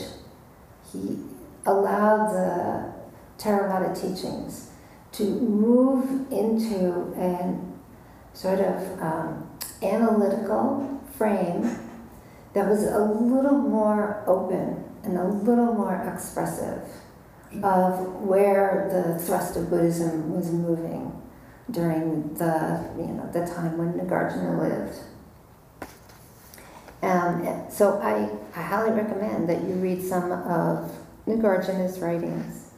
He 0.91 1.19
allowed 1.65 2.31
the 2.31 2.93
Theravada 3.37 3.99
teachings 3.99 4.71
to 5.13 5.23
move 5.23 6.31
into 6.31 7.13
an 7.17 7.79
sort 8.33 8.59
of 8.59 9.01
um, 9.01 9.49
analytical 9.83 11.01
frame 11.17 11.77
that 12.53 12.67
was 12.69 12.83
a 12.83 12.99
little 12.99 13.57
more 13.57 14.23
open 14.27 14.83
and 15.03 15.17
a 15.17 15.27
little 15.27 15.73
more 15.73 15.95
expressive 16.13 16.83
of 17.63 18.21
where 18.21 18.89
the 18.91 19.19
thrust 19.23 19.57
of 19.57 19.69
Buddhism 19.69 20.33
was 20.35 20.51
moving. 20.51 21.11
during 21.69 22.33
the, 22.35 22.89
you 22.97 23.07
know, 23.07 23.29
the 23.31 23.45
time 23.45 23.77
when 23.77 23.93
Nagarjuna 23.93 24.59
lived. 24.59 24.97
Um, 27.01 27.65
so 27.69 27.97
I, 27.99 28.29
I 28.57 28.61
highly 28.61 28.91
recommend 28.91 29.49
that 29.49 29.63
you 29.63 29.75
read 29.75 30.03
some 30.03 30.31
of 30.31 30.91
Nagarjuna's 31.27 31.99
writings. 31.99 32.71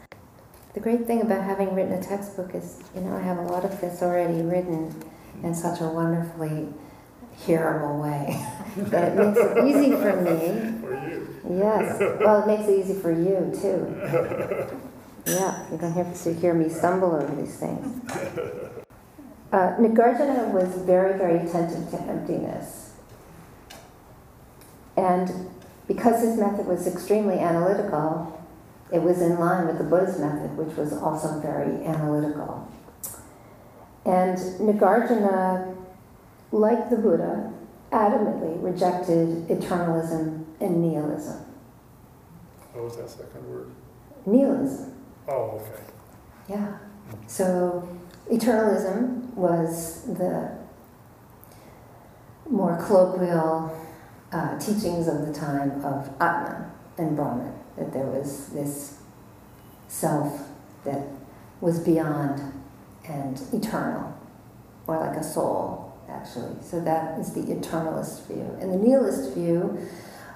The 0.73 0.79
great 0.79 1.05
thing 1.05 1.21
about 1.21 1.43
having 1.43 1.75
written 1.75 1.93
a 1.93 2.01
textbook 2.01 2.55
is, 2.55 2.81
you 2.95 3.01
know, 3.01 3.15
I 3.15 3.21
have 3.21 3.37
a 3.37 3.43
lot 3.43 3.65
of 3.65 3.79
this 3.81 4.01
already 4.01 4.41
written 4.41 5.03
in 5.43 5.53
such 5.53 5.81
a 5.81 5.87
wonderfully 5.87 6.69
hearable 7.45 8.01
way 8.01 8.45
that 8.77 9.11
it 9.11 9.15
makes 9.15 9.39
it 9.39 9.65
easy 9.65 9.91
for 9.95 10.21
me. 10.21 10.71
For 10.83 11.09
you. 11.09 11.57
Yes, 11.59 11.99
well, 12.19 12.43
it 12.43 12.47
makes 12.47 12.69
it 12.69 12.79
easy 12.79 12.99
for 12.99 13.11
you 13.11 13.51
too. 13.59 14.79
Yeah, 15.25 15.71
you 15.71 15.77
don't 15.77 15.93
have 15.93 16.21
to 16.23 16.33
hear 16.33 16.53
me 16.53 16.67
stumble 16.67 17.15
over 17.15 17.33
these 17.41 17.55
things. 17.57 18.01
Uh, 19.53 19.77
Nagarjuna 19.77 20.51
was 20.51 20.75
very, 20.83 21.17
very 21.17 21.37
attentive 21.47 21.89
to 21.91 22.01
emptiness. 22.01 22.91
And 24.97 25.49
because 25.87 26.21
his 26.21 26.37
method 26.37 26.65
was 26.65 26.87
extremely 26.87 27.39
analytical, 27.39 28.43
it 28.91 29.01
was 29.01 29.21
in 29.21 29.39
line 29.39 29.67
with 29.67 29.77
the 29.77 29.83
Buddhist 29.83 30.19
method, 30.19 30.57
which 30.57 30.75
was 30.75 30.91
also 30.93 31.39
very 31.39 31.85
analytical. 31.85 32.67
And 34.05 34.37
Nagarjuna, 34.37 35.75
like 36.53 36.89
the 36.89 36.95
Buddha, 36.97 37.51
adamantly 37.91 38.61
rejected 38.61 39.47
eternalism 39.47 40.45
and 40.61 40.81
nihilism. 40.81 41.43
What 42.73 42.85
was 42.85 42.97
that 42.97 43.09
second 43.09 43.47
word? 43.49 43.71
Nihilism, 44.25 44.93
Oh, 45.27 45.59
okay. 45.61 45.81
yeah. 46.47 46.77
So 47.27 47.87
eternalism 48.31 49.33
was 49.33 50.03
the 50.05 50.51
more 52.49 52.77
colloquial 52.85 53.75
uh, 54.31 54.57
teachings 54.59 55.07
of 55.07 55.25
the 55.27 55.33
time 55.33 55.83
of 55.83 56.09
Atman 56.21 56.69
and 56.97 57.15
Brahman, 57.15 57.53
that 57.77 57.91
there 57.93 58.05
was 58.05 58.49
this 58.49 58.99
self 59.87 60.47
that 60.85 61.07
was 61.61 61.79
beyond 61.79 62.53
and 63.07 63.41
eternal, 63.53 64.13
or 64.87 64.99
like 64.99 65.17
a 65.17 65.23
soul, 65.23 65.82
actually. 66.09 66.55
So 66.61 66.79
that 66.81 67.19
is 67.19 67.33
the 67.33 67.41
eternalist 67.41 68.27
view. 68.27 68.57
And 68.59 68.71
the 68.71 68.77
nihilist 68.77 69.33
view 69.33 69.77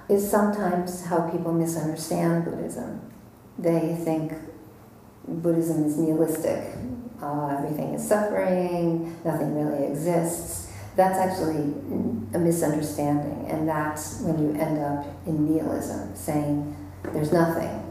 is 0.08 0.28
sometimes 0.28 1.04
how 1.04 1.28
people 1.28 1.52
misunderstand 1.52 2.44
Buddhism. 2.44 3.00
They 3.58 3.96
think 4.04 4.32
Buddhism 5.26 5.84
is 5.84 5.98
nihilistic. 5.98 6.64
Uh, 7.20 7.48
everything 7.48 7.94
is 7.94 8.06
suffering, 8.06 9.16
nothing 9.24 9.54
really 9.54 9.86
exists. 9.88 10.72
That's 10.96 11.18
actually 11.18 11.74
a 12.34 12.38
misunderstanding, 12.38 13.46
and 13.48 13.68
that's 13.68 14.20
when 14.20 14.38
you 14.38 14.60
end 14.60 14.78
up 14.78 15.06
in 15.26 15.46
nihilism, 15.46 16.14
saying 16.16 16.76
there's 17.02 17.32
nothing. 17.32 17.84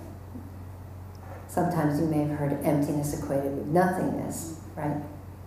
Sometimes 1.48 2.00
you 2.00 2.07
may 2.07 2.19
have 2.19 2.38
heard 2.38 2.53
emptiness 2.63 3.17
equated 3.17 3.55
with 3.57 3.67
nothingness, 3.67 4.60
right? 4.75 5.01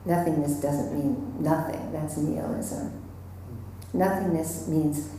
Nothingness 0.05 0.61
doesn't 0.61 0.95
mean 0.95 1.43
nothing, 1.43 1.93
that's 1.93 2.17
nihilism. 2.17 3.03
Nothingness 3.93 4.67
means 4.69 5.11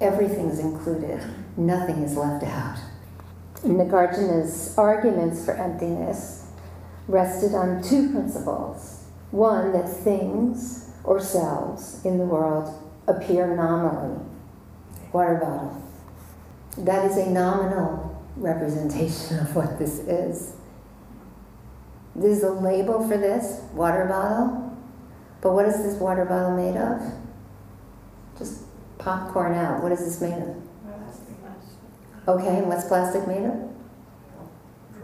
everything's 0.00 0.58
included, 0.58 1.22
nothing 1.56 2.02
is 2.02 2.16
left 2.16 2.44
out. 2.44 2.78
Nagarjuna's 3.62 4.76
arguments 4.78 5.44
for 5.44 5.52
emptiness 5.52 6.50
rested 7.06 7.54
on 7.54 7.82
two 7.82 8.10
principles. 8.10 9.04
One, 9.30 9.72
that 9.72 9.88
things 9.88 10.90
or 11.04 11.20
selves 11.20 12.04
in 12.04 12.18
the 12.18 12.24
world 12.24 12.72
appear 13.06 13.54
nominally. 13.54 14.20
Water 15.12 15.36
bottle. 15.36 15.82
That 16.78 17.10
is 17.10 17.16
a 17.16 17.28
nominal 17.28 18.24
representation 18.36 19.38
of 19.40 19.54
what 19.54 19.78
this 19.78 19.98
is. 19.98 20.54
There's 22.14 22.42
a 22.42 22.50
label 22.52 23.06
for 23.08 23.16
this 23.16 23.60
water 23.72 24.06
bottle, 24.06 24.76
but 25.40 25.52
what 25.52 25.66
is 25.66 25.76
this 25.82 25.94
water 25.94 26.24
bottle 26.24 26.56
made 26.56 26.76
of? 26.76 27.00
Just 28.38 28.62
popcorn 28.98 29.54
out. 29.54 29.82
What 29.82 29.92
is 29.92 30.00
this 30.00 30.20
made 30.20 30.34
of? 30.34 30.56
Plastic. 30.84 31.36
Okay, 32.28 32.58
and 32.58 32.66
what's 32.68 32.84
plastic 32.86 33.26
made 33.26 33.44
of? 33.44 33.70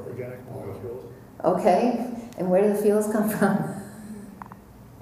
Organic 0.07 0.45
molecules, 0.51 1.13
Okay, 1.45 2.07
and 2.39 2.51
where 2.51 2.63
do 2.63 2.73
the 2.73 2.83
fuels 2.83 3.11
come 3.13 3.29
from? 3.29 3.57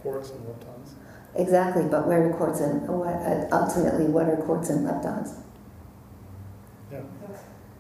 quarks 0.03 0.33
and 0.35 0.45
leptons. 0.47 0.95
Exactly, 1.35 1.85
but 1.85 2.07
where 2.07 2.29
do 2.29 2.35
quarks 2.37 2.61
and 2.63 2.87
what, 2.89 3.09
uh, 3.09 3.47
ultimately, 3.51 4.05
what 4.07 4.29
are 4.29 4.37
quarks 4.37 4.71
and 4.71 4.87
leptons? 4.87 5.35
Yeah. 6.93 7.01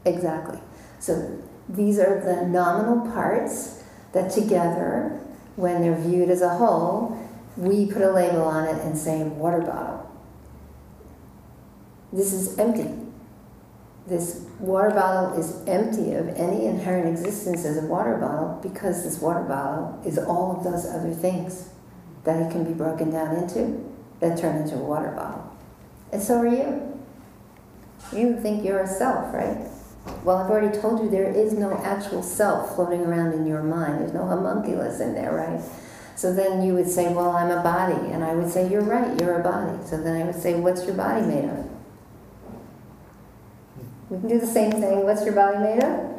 Exactly. 0.04 0.58
So 0.98 1.38
these 1.68 1.98
are 1.98 2.20
the 2.20 2.46
nominal 2.46 3.00
parts 3.12 3.83
that 4.14 4.30
together, 4.30 5.20
when 5.56 5.82
they're 5.82 5.98
viewed 5.98 6.30
as 6.30 6.40
a 6.40 6.48
whole, 6.48 7.20
we 7.56 7.86
put 7.86 8.02
a 8.02 8.10
label 8.10 8.42
on 8.42 8.66
it 8.66 8.82
and 8.82 8.96
say 8.96 9.22
water 9.22 9.60
bottle. 9.60 10.10
This 12.12 12.32
is 12.32 12.58
empty. 12.58 12.90
This 14.06 14.46
water 14.58 14.90
bottle 14.90 15.38
is 15.38 15.66
empty 15.66 16.12
of 16.14 16.28
any 16.28 16.66
inherent 16.66 17.08
existence 17.08 17.64
as 17.64 17.76
a 17.76 17.86
water 17.86 18.16
bottle 18.16 18.60
because 18.62 19.02
this 19.02 19.20
water 19.20 19.42
bottle 19.42 20.00
is 20.04 20.18
all 20.18 20.56
of 20.56 20.64
those 20.64 20.86
other 20.86 21.12
things 21.12 21.70
that 22.24 22.40
it 22.40 22.52
can 22.52 22.64
be 22.64 22.72
broken 22.72 23.10
down 23.10 23.36
into 23.36 23.84
that 24.20 24.38
turn 24.38 24.62
into 24.62 24.76
a 24.76 24.78
water 24.78 25.10
bottle. 25.10 25.50
And 26.12 26.22
so 26.22 26.38
are 26.38 26.46
you. 26.46 27.02
You 28.12 28.38
think 28.40 28.64
you're 28.64 28.80
a 28.80 28.86
self, 28.86 29.34
right? 29.34 29.66
Well, 30.22 30.36
I've 30.36 30.50
already 30.50 30.78
told 30.78 31.02
you 31.02 31.10
there 31.10 31.30
is 31.30 31.54
no 31.54 31.76
actual 31.78 32.22
self 32.22 32.74
floating 32.74 33.02
around 33.02 33.32
in 33.32 33.46
your 33.46 33.62
mind. 33.62 34.00
There's 34.00 34.12
no 34.12 34.26
homunculus 34.26 35.00
in 35.00 35.14
there, 35.14 35.32
right? 35.32 35.60
So 36.16 36.32
then 36.32 36.62
you 36.62 36.74
would 36.74 36.88
say, 36.88 37.12
Well, 37.12 37.30
I'm 37.30 37.50
a 37.50 37.62
body. 37.62 38.10
And 38.12 38.24
I 38.24 38.34
would 38.34 38.50
say, 38.50 38.70
You're 38.70 38.82
right, 38.82 39.18
you're 39.20 39.40
a 39.40 39.42
body. 39.42 39.78
So 39.86 40.00
then 40.00 40.20
I 40.20 40.24
would 40.24 40.40
say, 40.40 40.54
What's 40.54 40.84
your 40.86 40.94
body 40.94 41.26
made 41.26 41.44
of? 41.44 41.68
We 44.10 44.18
can 44.18 44.28
do 44.28 44.38
the 44.38 44.46
same 44.46 44.70
thing. 44.70 45.04
What's 45.04 45.24
your 45.24 45.34
body 45.34 45.58
made 45.58 45.82
of? 45.82 46.10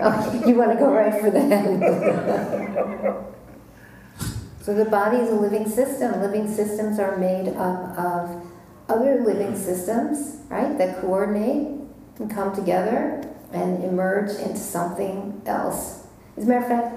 Oh, 0.00 0.42
you 0.46 0.54
want 0.54 0.72
to 0.72 0.78
go 0.78 0.92
right 0.92 1.20
for 1.20 1.30
the 1.30 1.38
end. 1.38 1.80
so 4.62 4.74
the 4.74 4.84
body 4.84 5.18
is 5.18 5.30
a 5.30 5.34
living 5.34 5.68
system. 5.68 6.20
Living 6.20 6.52
systems 6.52 6.98
are 6.98 7.16
made 7.16 7.48
up 7.48 7.98
of 7.98 8.51
other 8.92 9.24
living 9.24 9.56
systems, 9.56 10.36
right, 10.48 10.78
that 10.78 11.00
coordinate 11.00 11.80
and 12.18 12.30
come 12.30 12.54
together 12.54 13.26
and 13.52 13.82
emerge 13.82 14.30
into 14.38 14.58
something 14.58 15.42
else. 15.46 16.06
As 16.36 16.44
a 16.44 16.46
matter 16.46 16.62
of 16.62 16.68
fact, 16.68 16.94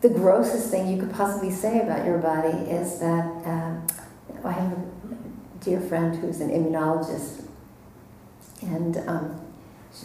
the 0.00 0.10
grossest 0.10 0.70
thing 0.70 0.86
you 0.88 1.00
could 1.00 1.12
possibly 1.12 1.50
say 1.50 1.80
about 1.80 2.06
your 2.06 2.18
body 2.18 2.56
is 2.70 3.00
that 3.00 3.24
um, 3.46 3.84
I 4.44 4.52
have 4.52 4.72
a 4.72 4.86
dear 5.60 5.80
friend 5.80 6.14
who's 6.16 6.40
an 6.40 6.50
immunologist, 6.50 7.42
and 8.62 8.96
um, 9.08 9.40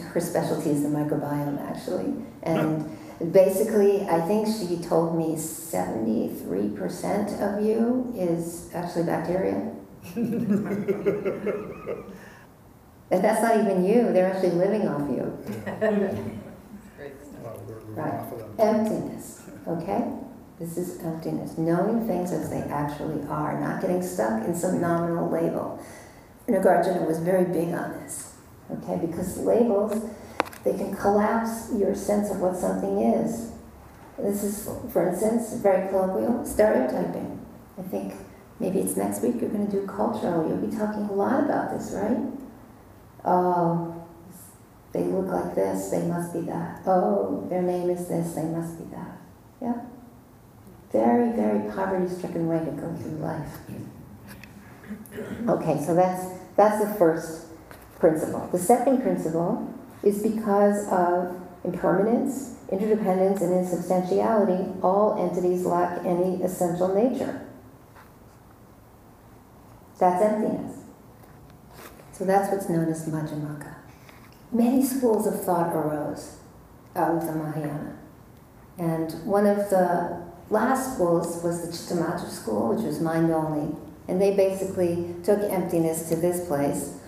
her 0.00 0.20
specialty 0.20 0.70
is 0.70 0.82
the 0.82 0.88
microbiome, 0.88 1.60
actually. 1.60 2.12
And 2.42 2.98
basically, 3.32 4.02
I 4.02 4.20
think 4.22 4.48
she 4.48 4.78
told 4.78 5.16
me 5.16 5.36
73% 5.36 7.40
of 7.40 7.64
you 7.64 8.12
is 8.16 8.68
actually 8.74 9.04
bacteria. 9.04 9.70
And 13.10 13.22
that's 13.22 13.42
not 13.42 13.56
even 13.60 13.84
you, 13.84 14.12
they're 14.12 14.32
actually 14.32 14.50
living 14.52 14.88
off 14.88 15.08
you. 15.10 15.24
Wow, 17.42 17.56
we're 17.66 17.76
living 17.76 17.94
Right. 17.94 18.14
off 18.14 18.32
of 18.32 18.38
them. 18.38 18.54
Emptiness, 18.58 19.42
okay? 19.68 20.04
This 20.58 20.76
is 20.78 20.98
emptiness, 21.00 21.58
knowing 21.58 22.06
things 22.06 22.32
as 22.32 22.48
they 22.50 22.62
actually 22.62 23.22
are, 23.28 23.60
not 23.60 23.80
getting 23.80 24.02
stuck 24.02 24.44
in 24.44 24.54
some 24.54 24.80
nominal 24.80 25.28
label. 25.30 25.78
Nagarjuna 26.48 27.06
was 27.06 27.18
very 27.18 27.44
big 27.44 27.74
on 27.74 27.92
this, 28.02 28.34
okay? 28.70 28.96
Because 29.04 29.38
labels, 29.38 30.02
they 30.64 30.72
can 30.76 30.96
collapse 30.96 31.70
your 31.76 31.94
sense 31.94 32.30
of 32.30 32.40
what 32.40 32.56
something 32.56 33.00
is. 33.00 33.50
This 34.18 34.42
is, 34.44 34.68
for 34.92 35.08
instance, 35.08 35.54
very 35.54 35.88
colloquial, 35.88 36.44
stereotyping. 36.46 37.38
I 37.78 37.82
think 37.82 38.14
maybe 38.60 38.80
it's 38.80 38.96
next 38.96 39.22
week 39.22 39.40
you're 39.40 39.50
going 39.50 39.66
to 39.66 39.72
do 39.72 39.86
cultural. 39.86 40.48
You'll 40.48 40.66
be 40.66 40.76
talking 40.76 41.02
a 41.04 41.12
lot 41.12 41.44
about 41.44 41.70
this, 41.70 41.92
right? 41.92 42.18
Oh, 43.24 44.06
they 44.92 45.02
look 45.02 45.26
like 45.26 45.54
this, 45.54 45.90
they 45.90 46.02
must 46.02 46.32
be 46.32 46.40
that. 46.42 46.82
Oh, 46.86 47.46
their 47.50 47.62
name 47.62 47.90
is 47.90 48.06
this, 48.06 48.34
they 48.34 48.44
must 48.44 48.78
be 48.78 48.84
that. 48.94 49.18
Yeah. 49.60 49.80
Very, 50.92 51.32
very 51.32 51.70
poverty 51.72 52.08
stricken 52.14 52.46
way 52.46 52.60
to 52.60 52.70
go 52.70 52.94
through 52.94 53.18
life. 53.18 53.48
Okay, 55.48 55.84
so 55.84 55.94
that's, 55.94 56.26
that's 56.56 56.84
the 56.84 56.94
first 56.94 57.46
principle. 57.98 58.48
The 58.52 58.58
second 58.58 59.02
principle 59.02 59.74
is 60.04 60.22
because 60.22 60.86
of 60.88 61.40
impermanence, 61.64 62.56
interdependence, 62.70 63.40
and 63.40 63.52
insubstantiality, 63.52 64.80
all 64.82 65.16
entities 65.18 65.64
lack 65.64 66.04
any 66.04 66.42
essential 66.42 66.94
nature. 66.94 67.43
That's 69.98 70.22
emptiness. 70.22 70.78
So 72.12 72.24
that's 72.24 72.50
what's 72.50 72.68
known 72.68 72.88
as 72.88 73.08
Madhyamaka. 73.08 73.74
Many 74.52 74.84
schools 74.84 75.26
of 75.26 75.42
thought 75.42 75.74
arose 75.74 76.36
out 76.94 77.16
of 77.16 77.26
the 77.26 77.32
Mahayana. 77.32 77.96
And 78.78 79.12
one 79.24 79.46
of 79.46 79.70
the 79.70 80.22
last 80.50 80.94
schools 80.94 81.42
was 81.42 81.62
the 81.62 81.72
Chittamatra 81.72 82.28
school, 82.28 82.74
which 82.74 82.84
was 82.84 83.00
mind 83.00 83.30
only. 83.30 83.76
And 84.06 84.20
they 84.20 84.36
basically 84.36 85.14
took 85.24 85.40
emptiness 85.40 86.08
to 86.08 86.16
this 86.16 86.46
place, 86.46 86.98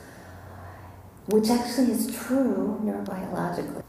which 1.26 1.50
actually 1.50 1.92
is 1.92 2.16
true 2.16 2.80
neurobiologically. 2.82 3.82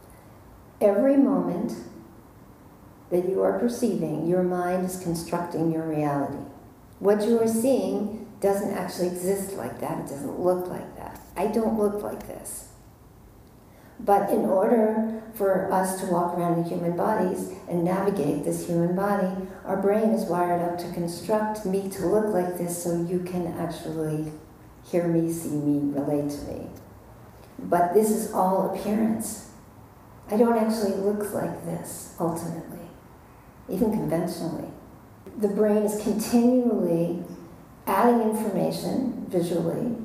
Every 0.81 1.17
moment 1.17 1.73
that 3.09 3.29
you 3.29 3.41
are 3.41 3.57
perceiving, 3.57 4.27
your 4.27 4.43
mind 4.43 4.85
is 4.85 4.99
constructing 5.01 5.71
your 5.71 5.87
reality. 5.87 6.37
What 6.99 7.25
you 7.25 7.39
are 7.39 7.47
seeing 7.47 8.26
doesn't 8.39 8.73
actually 8.73 9.07
exist 9.07 9.53
like 9.53 9.79
that, 9.79 9.99
it 9.99 10.09
doesn't 10.09 10.39
look 10.39 10.67
like 10.67 10.95
that. 10.97 11.19
I 11.35 11.47
don't 11.47 11.77
look 11.77 12.03
like 12.03 12.27
this. 12.27 12.69
But 13.99 14.29
in 14.29 14.45
order 14.45 15.23
for 15.33 15.71
us 15.71 15.99
to 16.01 16.07
walk 16.07 16.37
around 16.37 16.59
in 16.59 16.65
human 16.65 16.95
bodies 16.95 17.51
and 17.67 17.83
navigate 17.83 18.43
this 18.43 18.67
human 18.67 18.95
body, 18.95 19.31
our 19.65 19.77
brain 19.81 20.11
is 20.11 20.25
wired 20.25 20.61
up 20.61 20.77
to 20.79 20.91
construct 20.93 21.65
me 21.65 21.89
to 21.89 22.05
look 22.05 22.27
like 22.27 22.57
this 22.57 22.83
so 22.83 23.03
you 23.03 23.19
can 23.19 23.47
actually 23.59 24.31
hear 24.85 25.07
me, 25.07 25.31
see 25.31 25.49
me, 25.49 25.91
relate 25.93 26.29
to 26.29 26.41
me. 26.43 26.67
But 27.59 27.93
this 27.93 28.11
is 28.11 28.31
all 28.33 28.73
appearance. 28.73 29.49
I 30.29 30.37
don't 30.37 30.57
actually 30.57 30.95
look 30.95 31.33
like 31.33 31.65
this 31.65 32.15
ultimately, 32.19 32.85
even 33.69 33.91
conventionally. 33.91 34.69
The 35.37 35.47
brain 35.47 35.83
is 35.83 36.01
continually 36.03 37.23
adding 37.87 38.21
information 38.21 39.25
visually 39.29 39.95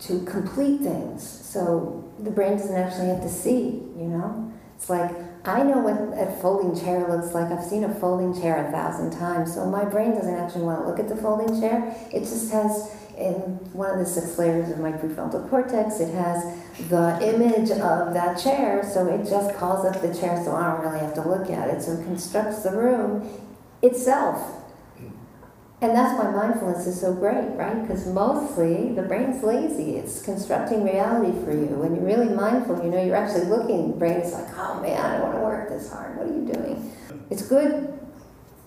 to 0.00 0.24
complete 0.24 0.80
things. 0.80 1.22
So 1.26 2.04
the 2.18 2.30
brain 2.30 2.56
doesn't 2.56 2.74
actually 2.74 3.08
have 3.08 3.22
to 3.22 3.28
see, 3.28 3.82
you 3.96 4.08
know? 4.08 4.52
It's 4.76 4.90
like, 4.90 5.10
I 5.46 5.62
know 5.62 5.78
what 5.78 6.18
a 6.18 6.30
folding 6.42 6.78
chair 6.78 7.08
looks 7.08 7.32
like. 7.32 7.50
I've 7.50 7.64
seen 7.64 7.84
a 7.84 7.94
folding 7.94 8.38
chair 8.38 8.66
a 8.66 8.70
thousand 8.70 9.12
times. 9.12 9.54
So 9.54 9.64
my 9.66 9.84
brain 9.84 10.12
doesn't 10.12 10.34
actually 10.34 10.64
want 10.64 10.82
to 10.82 10.86
look 10.86 10.98
at 10.98 11.08
the 11.08 11.16
folding 11.16 11.60
chair. 11.60 11.96
It 12.12 12.20
just 12.20 12.52
has, 12.52 12.94
in 13.16 13.32
one 13.72 13.90
of 13.90 13.98
the 13.98 14.04
six 14.04 14.36
layers 14.38 14.70
of 14.70 14.78
my 14.78 14.92
prefrontal 14.92 15.48
cortex, 15.48 16.00
it 16.00 16.12
has 16.12 16.44
the 16.90 17.18
image 17.22 17.70
of 17.70 18.12
that 18.12 18.38
chair. 18.38 18.86
So 18.92 19.06
it 19.06 19.28
just 19.28 19.56
calls 19.56 19.86
up 19.86 20.02
the 20.02 20.12
chair, 20.12 20.42
so 20.44 20.54
I 20.54 20.72
don't 20.72 20.84
really 20.84 20.98
have 20.98 21.14
to 21.14 21.26
look 21.26 21.48
at 21.48 21.68
it. 21.68 21.80
So 21.80 21.92
it 21.92 22.04
constructs 22.04 22.62
the 22.62 22.72
room 22.72 23.26
itself 23.82 24.65
and 25.82 25.94
that's 25.94 26.18
why 26.18 26.30
mindfulness 26.30 26.86
is 26.86 26.98
so 27.00 27.12
great, 27.12 27.50
right? 27.50 27.82
Because 27.82 28.06
mostly 28.06 28.92
the 28.92 29.02
brain's 29.02 29.42
lazy. 29.42 29.96
It's 29.96 30.22
constructing 30.22 30.84
reality 30.84 31.32
for 31.44 31.52
you. 31.52 31.66
When 31.76 31.94
you're 31.94 32.04
really 32.04 32.34
mindful, 32.34 32.82
you 32.82 32.90
know, 32.90 33.02
you're 33.04 33.16
actually 33.16 33.44
looking, 33.46 33.90
the 33.90 33.96
brain 33.96 34.20
is 34.20 34.32
like, 34.32 34.48
oh 34.56 34.80
man, 34.80 34.98
I 34.98 35.18
don't 35.18 35.22
want 35.22 35.34
to 35.34 35.40
work 35.40 35.68
this 35.68 35.92
hard. 35.92 36.16
What 36.16 36.28
are 36.28 36.32
you 36.32 36.50
doing? 36.50 36.92
It's 37.28 37.42
good 37.42 37.98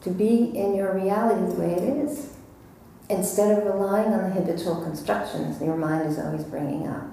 to 0.02 0.10
be 0.12 0.56
in 0.56 0.76
your 0.76 0.94
reality 0.94 1.52
the 1.52 1.60
way 1.60 1.74
it 1.74 1.84
is 1.84 2.34
instead 3.10 3.58
of 3.58 3.66
relying 3.66 4.14
on 4.14 4.30
the 4.30 4.30
habitual 4.30 4.84
constructions 4.84 5.60
your 5.62 5.76
mind 5.76 6.08
is 6.08 6.20
always 6.20 6.44
bringing 6.44 6.88
up. 6.88 7.08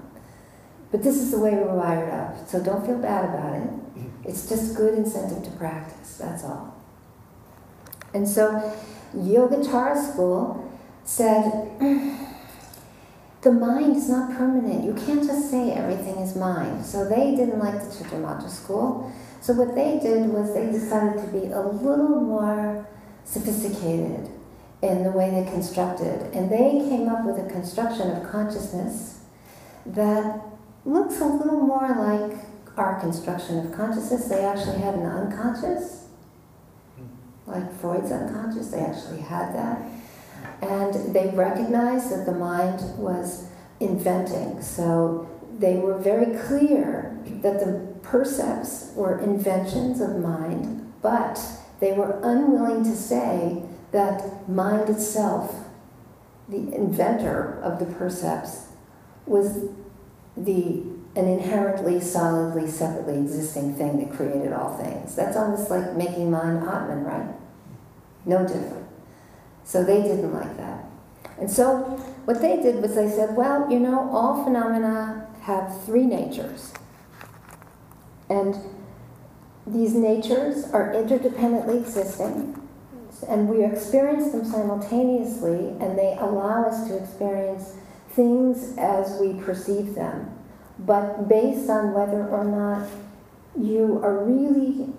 But 0.91 1.03
this 1.03 1.17
is 1.17 1.31
the 1.31 1.39
way 1.39 1.51
we're 1.51 1.73
wired 1.73 2.13
up, 2.13 2.47
so 2.47 2.63
don't 2.63 2.85
feel 2.85 2.99
bad 2.99 3.25
about 3.25 3.55
it. 3.55 3.67
Mm-hmm. 3.67 4.29
It's 4.29 4.47
just 4.47 4.75
good 4.75 4.93
incentive 4.93 5.43
to 5.43 5.49
practice, 5.57 6.17
that's 6.17 6.43
all. 6.43 6.75
And 8.13 8.27
so, 8.27 8.73
Yogacara 9.15 10.11
school 10.11 10.71
said, 11.03 11.69
the 13.41 13.51
mind 13.51 13.95
is 13.95 14.09
not 14.09 14.35
permanent. 14.35 14.83
You 14.83 14.93
can't 14.93 15.23
just 15.23 15.49
say 15.49 15.71
everything 15.71 16.17
is 16.17 16.35
mind. 16.35 16.85
So 16.85 17.07
they 17.07 17.35
didn't 17.35 17.59
like 17.59 17.75
the 17.75 17.89
Chittamatra 17.89 18.49
school. 18.49 19.11
So 19.41 19.53
what 19.53 19.75
they 19.75 19.99
did 19.99 20.27
was 20.29 20.53
they 20.53 20.65
decided 20.71 21.21
to 21.23 21.27
be 21.31 21.47
a 21.51 21.61
little 21.61 22.21
more 22.21 22.87
sophisticated 23.23 24.29
in 24.81 25.03
the 25.03 25.11
way 25.11 25.29
they 25.29 25.49
constructed. 25.49 26.33
And 26.33 26.49
they 26.51 26.87
came 26.89 27.07
up 27.07 27.25
with 27.25 27.37
a 27.37 27.49
construction 27.49 28.11
of 28.11 28.29
consciousness 28.29 29.21
that 29.85 30.41
looks 30.85 31.19
a 31.21 31.25
little 31.25 31.61
more 31.61 31.87
like 31.87 32.37
our 32.75 32.99
construction 32.99 33.59
of 33.59 33.73
consciousness. 33.73 34.25
They 34.25 34.43
actually 34.43 34.79
had 34.79 34.95
an 34.95 35.05
unconscious 35.05 36.06
like 37.47 37.73
Freud's 37.79 38.11
unconscious, 38.11 38.67
they 38.67 38.79
actually 38.79 39.21
had 39.21 39.55
that. 39.55 39.81
And 40.61 41.15
they 41.15 41.29
recognized 41.29 42.11
that 42.11 42.25
the 42.25 42.33
mind 42.33 42.81
was 42.97 43.47
inventing. 43.79 44.61
So 44.61 45.29
they 45.57 45.77
were 45.77 45.97
very 45.97 46.37
clear 46.39 47.17
that 47.41 47.59
the 47.59 47.95
percepts 48.03 48.91
were 48.95 49.19
inventions 49.19 50.01
of 50.01 50.17
mind, 50.17 50.93
but 51.01 51.39
they 51.79 51.93
were 51.93 52.19
unwilling 52.23 52.83
to 52.83 52.95
say 52.95 53.63
that 53.91 54.49
mind 54.49 54.89
itself, 54.89 55.55
the 56.49 56.73
inventor 56.73 57.59
of 57.61 57.79
the 57.79 57.85
percepts, 57.85 58.67
was 59.25 59.69
the 60.35 60.83
an 61.17 61.27
inherently, 61.27 61.99
solidly, 61.99 62.69
separately 62.69 63.17
existing 63.17 63.73
thing 63.73 63.99
that 63.99 64.15
created 64.15 64.53
all 64.53 64.77
things. 64.77 65.15
That's 65.15 65.35
almost 65.35 65.69
like 65.69 65.95
making 65.95 66.29
mind 66.29 66.63
Atman, 66.67 67.03
right? 67.03 67.33
No 68.25 68.43
different. 68.43 68.87
So 69.63 69.83
they 69.83 70.03
didn't 70.03 70.31
like 70.31 70.55
that. 70.57 70.85
And 71.39 71.49
so 71.49 71.75
what 72.25 72.39
they 72.41 72.61
did 72.61 72.81
was 72.81 72.95
they 72.95 73.09
said, 73.09 73.35
well, 73.35 73.69
you 73.69 73.79
know, 73.79 74.09
all 74.11 74.43
phenomena 74.43 75.27
have 75.41 75.83
three 75.85 76.05
natures. 76.05 76.71
And 78.29 78.55
these 79.65 79.95
natures 79.95 80.65
are 80.71 80.93
interdependently 80.93 81.81
existing, 81.81 82.61
and 83.27 83.49
we 83.49 83.65
experience 83.65 84.31
them 84.31 84.45
simultaneously, 84.45 85.69
and 85.79 85.97
they 85.97 86.15
allow 86.19 86.65
us 86.65 86.87
to 86.87 86.97
experience 86.97 87.73
things 88.11 88.77
as 88.77 89.19
we 89.19 89.33
perceive 89.41 89.95
them 89.95 90.36
but 90.79 91.27
based 91.27 91.69
on 91.69 91.93
whether 91.93 92.27
or 92.27 92.43
not 92.43 92.87
you 93.59 93.99
are 94.03 94.23
really 94.23 94.93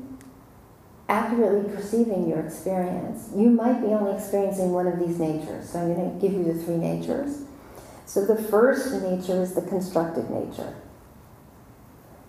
accurately 1.08 1.74
perceiving 1.74 2.28
your 2.28 2.40
experience. 2.40 3.30
You 3.34 3.50
might 3.50 3.80
be 3.80 3.88
only 3.88 4.12
experiencing 4.12 4.72
one 4.72 4.86
of 4.86 4.98
these 4.98 5.18
natures. 5.18 5.70
So 5.70 5.80
I'm 5.80 5.94
going 5.94 6.12
to 6.12 6.20
give 6.20 6.32
you 6.34 6.44
the 6.44 6.62
three 6.62 6.76
natures. 6.76 7.42
So 8.04 8.24
the 8.24 8.40
first 8.40 8.92
nature 9.02 9.42
is 9.42 9.54
the 9.54 9.62
constructed 9.62 10.30
nature. 10.30 10.74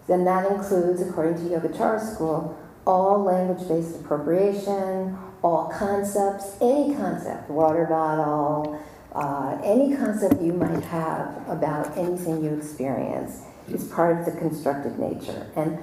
Then 0.07 0.23
that 0.25 0.51
includes, 0.51 1.01
according 1.01 1.35
to 1.35 1.55
Yogacara 1.55 2.01
school, 2.01 2.57
all 2.87 3.23
language-based 3.23 4.01
appropriation, 4.01 5.17
all 5.43 5.69
concepts, 5.69 6.57
any 6.61 6.95
concept, 6.95 7.49
water 7.49 7.85
bottle, 7.85 8.81
uh, 9.13 9.59
any 9.63 9.95
concept 9.95 10.41
you 10.41 10.53
might 10.53 10.83
have 10.83 11.43
about 11.47 11.97
anything 11.97 12.43
you 12.43 12.53
experience 12.53 13.41
is 13.67 13.85
part 13.85 14.19
of 14.19 14.25
the 14.25 14.39
constructed 14.39 14.99
nature. 14.99 15.51
And 15.55 15.79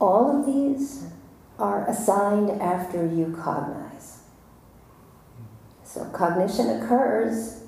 all 0.00 0.38
of 0.38 0.46
these 0.46 1.06
are 1.58 1.88
assigned 1.88 2.60
after 2.60 3.06
you 3.06 3.36
cognize. 3.40 4.20
So 5.84 6.04
cognition 6.06 6.82
occurs, 6.82 7.62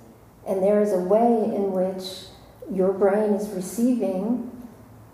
and 0.47 0.63
there 0.63 0.83
is 0.83 0.93
a 0.93 0.99
way 0.99 1.45
in 1.55 1.73
which 1.73 2.27
your 2.71 2.93
brain 2.93 3.35
is 3.35 3.49
receiving 3.51 4.51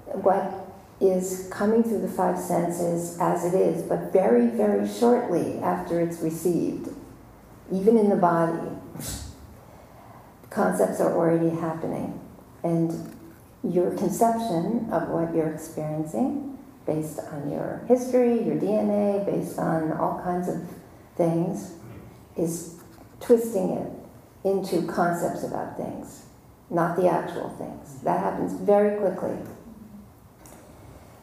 what 0.07 0.53
is 1.01 1.49
coming 1.51 1.83
through 1.83 2.01
the 2.01 2.09
five 2.09 2.39
senses 2.39 3.19
as 3.21 3.45
it 3.45 3.57
is, 3.57 3.83
but 3.83 4.13
very, 4.13 4.47
very 4.47 4.87
shortly 4.89 5.59
after 5.59 6.01
it's 6.01 6.21
received, 6.21 6.89
even 7.73 7.97
in 7.97 8.11
the 8.11 8.17
body 8.17 8.69
concepts 10.51 11.01
are 11.01 11.13
already 11.13 11.51
happening. 11.51 12.21
And 12.63 13.17
your 13.63 13.93
conception 13.93 14.89
of 14.93 15.09
what 15.09 15.35
you're 15.35 15.53
experiencing, 15.53 16.59
based 16.87 17.21
on 17.33 17.51
your 17.51 17.85
history, 17.89 18.43
your 18.43 18.57
DNA, 18.57 19.25
based 19.25 19.59
on 19.59 19.93
all 19.93 20.21
kinds 20.23 20.49
of 20.49 20.63
things, 21.17 21.75
is 22.37 22.81
twisting 23.21 23.71
it 23.71 23.93
into 24.45 24.87
concepts 24.87 25.45
about 25.45 25.77
things, 25.77 26.25
not 26.71 26.97
the 26.97 27.07
actual 27.09 27.51
things. 27.51 28.03
That 28.03 28.21
happens 28.21 28.55
very 28.55 28.99
quickly. 28.99 29.37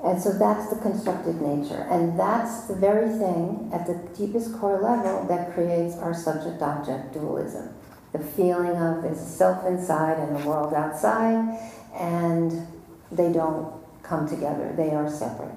And 0.03 0.21
so 0.21 0.31
that's 0.31 0.69
the 0.69 0.79
constructed 0.79 1.41
nature. 1.41 1.87
And 1.89 2.19
that's 2.19 2.65
the 2.67 2.75
very 2.75 3.09
thing 3.09 3.71
at 3.73 3.87
the 3.87 3.95
deepest 4.15 4.53
core 4.59 4.79
level 4.79 5.25
that 5.27 5.53
creates 5.53 5.95
our 5.95 6.13
subject 6.13 6.61
object 6.61 7.13
dualism 7.13 7.73
the 8.13 8.19
feeling 8.19 8.77
of 8.77 9.03
there's 9.03 9.19
self 9.19 9.65
inside 9.65 10.19
and 10.19 10.41
a 10.41 10.47
world 10.47 10.73
outside, 10.73 11.59
and 11.93 12.67
they 13.11 13.31
don't 13.31 13.73
come 14.03 14.27
together. 14.27 14.73
They 14.75 14.91
are 14.91 15.09
separate. 15.09 15.55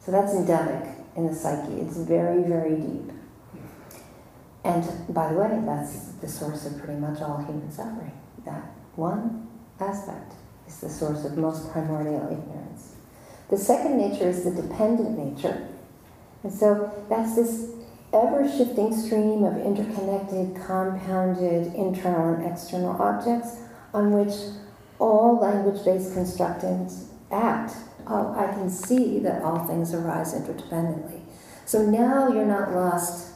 So 0.00 0.12
that's 0.12 0.34
endemic 0.34 0.96
in 1.16 1.26
the 1.26 1.34
psyche. 1.34 1.80
It's 1.80 1.96
very, 1.96 2.42
very 2.42 2.76
deep. 2.76 3.10
And 4.64 5.14
by 5.14 5.32
the 5.32 5.38
way, 5.38 5.62
that's 5.64 6.12
the 6.20 6.28
source 6.28 6.66
of 6.66 6.78
pretty 6.78 6.98
much 6.98 7.20
all 7.20 7.38
human 7.44 7.70
suffering. 7.70 8.12
That 8.44 8.64
one 8.96 9.48
aspect 9.80 10.32
is 10.66 10.80
the 10.80 10.88
source 10.88 11.24
of 11.24 11.36
most 11.36 11.70
primordial 11.70 12.26
ignorance. 12.26 12.94
The 13.50 13.58
second 13.58 13.98
nature 13.98 14.28
is 14.28 14.44
the 14.44 14.50
dependent 14.50 15.18
nature. 15.18 15.68
And 16.42 16.52
so 16.52 16.92
that's 17.08 17.36
this 17.36 17.73
ever 18.14 18.48
shifting 18.48 18.96
stream 18.96 19.44
of 19.44 19.56
interconnected, 19.58 20.54
compounded 20.54 21.74
internal 21.74 22.34
and 22.34 22.46
external 22.46 23.00
objects 23.02 23.56
on 23.92 24.12
which 24.12 24.34
all 24.98 25.38
language 25.40 25.84
based 25.84 26.14
constructions 26.14 27.10
act. 27.30 27.74
Oh, 28.06 28.34
I 28.36 28.52
can 28.52 28.70
see 28.70 29.18
that 29.20 29.42
all 29.42 29.66
things 29.66 29.92
arise 29.92 30.34
interdependently. 30.34 31.20
So 31.64 31.84
now 31.84 32.28
you're 32.28 32.46
not 32.46 32.72
lost 32.72 33.32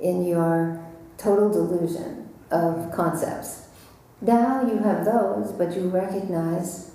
in 0.00 0.24
your 0.24 0.84
total 1.16 1.50
delusion 1.50 2.28
of 2.50 2.92
concepts. 2.92 3.68
Now 4.20 4.66
you 4.66 4.78
have 4.78 5.04
those, 5.04 5.52
but 5.52 5.74
you 5.74 5.88
recognize 5.88 6.89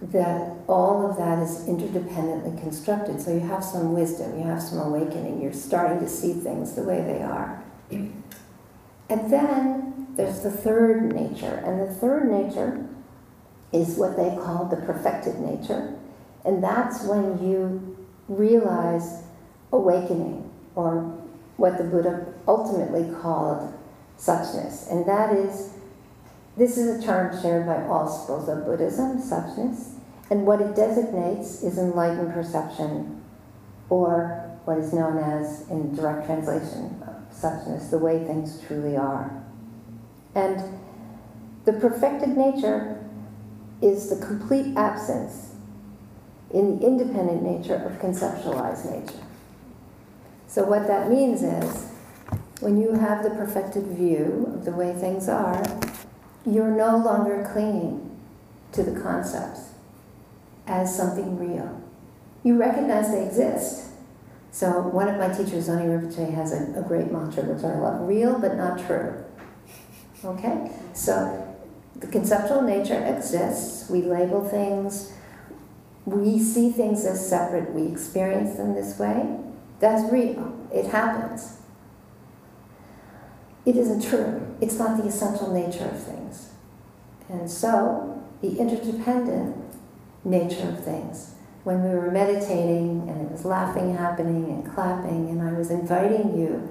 that 0.00 0.56
all 0.66 1.08
of 1.08 1.16
that 1.16 1.38
is 1.38 1.66
interdependently 1.68 2.60
constructed. 2.60 3.20
So 3.20 3.32
you 3.32 3.40
have 3.40 3.62
some 3.62 3.92
wisdom, 3.92 4.38
you 4.38 4.44
have 4.44 4.62
some 4.62 4.78
awakening, 4.78 5.40
you're 5.40 5.52
starting 5.52 6.00
to 6.00 6.08
see 6.08 6.32
things 6.32 6.74
the 6.74 6.82
way 6.82 7.02
they 7.02 7.22
are. 7.22 7.62
And 7.90 9.30
then 9.30 10.08
there's 10.16 10.40
the 10.42 10.50
third 10.50 11.12
nature, 11.12 11.62
and 11.64 11.80
the 11.80 11.94
third 11.94 12.30
nature 12.30 12.88
is 13.72 13.96
what 13.96 14.16
they 14.16 14.36
call 14.42 14.64
the 14.66 14.76
perfected 14.76 15.38
nature. 15.38 15.96
And 16.44 16.62
that's 16.62 17.04
when 17.04 17.42
you 17.42 17.96
realize 18.28 19.22
awakening, 19.72 20.50
or 20.74 21.02
what 21.56 21.78
the 21.78 21.84
Buddha 21.84 22.26
ultimately 22.48 23.14
called 23.20 23.72
suchness. 24.18 24.90
And 24.90 25.06
that 25.06 25.32
is, 25.34 25.74
this 26.56 26.76
is 26.76 27.02
a 27.02 27.06
term 27.06 27.40
shared 27.40 27.66
by 27.66 27.84
all 27.86 28.08
schools 28.08 28.48
of 28.48 28.64
Buddhism, 28.64 29.18
suchness. 29.18 29.94
And 30.30 30.46
what 30.46 30.60
it 30.60 30.74
designates 30.74 31.62
is 31.62 31.78
enlightened 31.78 32.32
perception, 32.32 33.22
or 33.88 34.50
what 34.64 34.78
is 34.78 34.92
known 34.92 35.18
as, 35.18 35.68
in 35.68 35.94
direct 35.94 36.26
translation, 36.26 37.02
suchness, 37.32 37.90
the 37.90 37.98
way 37.98 38.24
things 38.24 38.60
truly 38.66 38.96
are. 38.96 39.42
And 40.34 40.78
the 41.64 41.72
perfected 41.74 42.36
nature 42.36 43.04
is 43.80 44.08
the 44.08 44.24
complete 44.24 44.76
absence 44.76 45.54
in 46.50 46.78
the 46.78 46.86
independent 46.86 47.42
nature 47.42 47.76
of 47.76 47.92
conceptualized 48.00 48.90
nature. 48.90 49.24
So, 50.46 50.64
what 50.64 50.86
that 50.86 51.10
means 51.10 51.42
is 51.42 51.90
when 52.60 52.80
you 52.80 52.92
have 52.92 53.22
the 53.22 53.30
perfected 53.30 53.86
view 53.86 54.52
of 54.54 54.64
the 54.64 54.72
way 54.72 54.92
things 54.92 55.28
are, 55.28 55.62
you're 56.44 56.70
no 56.70 56.96
longer 56.96 57.48
clinging 57.52 58.18
to 58.72 58.82
the 58.82 59.00
concepts 59.00 59.70
as 60.66 60.94
something 60.96 61.38
real. 61.38 61.80
You 62.42 62.56
recognize 62.56 63.10
they 63.10 63.24
exist. 63.24 63.90
So, 64.50 64.82
one 64.82 65.08
of 65.08 65.16
my 65.16 65.28
teachers, 65.28 65.68
Tsoknyi 65.68 65.86
Rinpoche, 65.86 66.34
has 66.34 66.52
a, 66.52 66.78
a 66.78 66.82
great 66.82 67.10
mantra 67.10 67.44
which 67.44 67.64
I 67.64 67.78
love 67.78 68.06
real 68.06 68.38
but 68.38 68.56
not 68.56 68.84
true. 68.86 69.24
Okay? 70.24 70.70
So, 70.92 71.56
the 71.96 72.06
conceptual 72.06 72.62
nature 72.62 73.02
exists. 73.04 73.88
We 73.88 74.02
label 74.02 74.46
things, 74.46 75.12
we 76.04 76.38
see 76.38 76.70
things 76.70 77.04
as 77.04 77.26
separate, 77.26 77.72
we 77.72 77.86
experience 77.86 78.56
them 78.56 78.74
this 78.74 78.98
way. 78.98 79.38
That's 79.78 80.10
real. 80.12 80.58
It 80.72 80.86
happens. 80.86 81.58
It 83.64 83.76
isn't 83.76 84.02
true. 84.02 84.56
It's 84.60 84.78
not 84.78 84.96
the 84.96 85.08
essential 85.08 85.52
nature 85.52 85.84
of 85.84 86.02
things. 86.02 86.50
And 87.28 87.48
so, 87.48 88.20
the 88.40 88.58
interdependent 88.58 89.56
nature 90.24 90.68
of 90.68 90.84
things. 90.84 91.34
When 91.62 91.84
we 91.84 91.90
were 91.90 92.10
meditating 92.10 93.08
and 93.08 93.22
it 93.22 93.30
was 93.30 93.44
laughing 93.44 93.96
happening 93.96 94.46
and 94.46 94.74
clapping, 94.74 95.30
and 95.30 95.40
I 95.40 95.52
was 95.52 95.70
inviting 95.70 96.36
you 96.36 96.68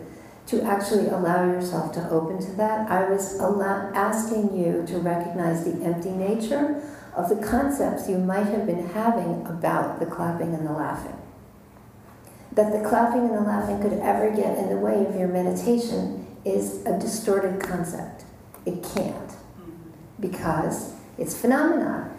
to 0.47 0.61
actually 0.63 1.07
allow 1.07 1.45
yourself 1.45 1.93
to 1.93 2.09
open 2.09 2.39
to 2.39 2.51
that, 2.57 2.91
I 2.91 3.09
was 3.09 3.39
allow- 3.39 3.89
asking 3.93 4.53
you 4.53 4.83
to 4.87 4.99
recognize 4.99 5.63
the 5.63 5.81
empty 5.85 6.11
nature 6.11 6.81
of 7.15 7.29
the 7.29 7.37
concepts 7.37 8.09
you 8.09 8.17
might 8.17 8.47
have 8.47 8.65
been 8.65 8.89
having 8.89 9.45
about 9.47 9.99
the 9.99 10.05
clapping 10.05 10.53
and 10.53 10.67
the 10.67 10.73
laughing 10.73 11.20
that 12.53 12.71
the 12.71 12.87
clapping 12.87 13.21
and 13.21 13.37
the 13.37 13.41
laughing 13.41 13.81
could 13.81 13.93
ever 13.99 14.29
get 14.35 14.57
in 14.57 14.69
the 14.69 14.77
way 14.77 15.05
of 15.05 15.15
your 15.15 15.27
meditation 15.27 16.27
is 16.43 16.85
a 16.85 16.99
distorted 16.99 17.61
concept. 17.61 18.25
It 18.65 18.83
can't. 18.95 19.31
Because 20.19 20.93
it's 21.17 21.39
phenomena. 21.39 22.13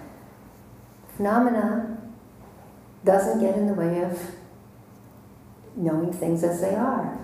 Phenomena 1.16 1.98
doesn't 3.04 3.40
get 3.40 3.56
in 3.56 3.66
the 3.66 3.74
way 3.74 4.02
of 4.02 4.18
knowing 5.76 6.12
things 6.12 6.42
as 6.42 6.60
they 6.60 6.74
are. 6.74 7.18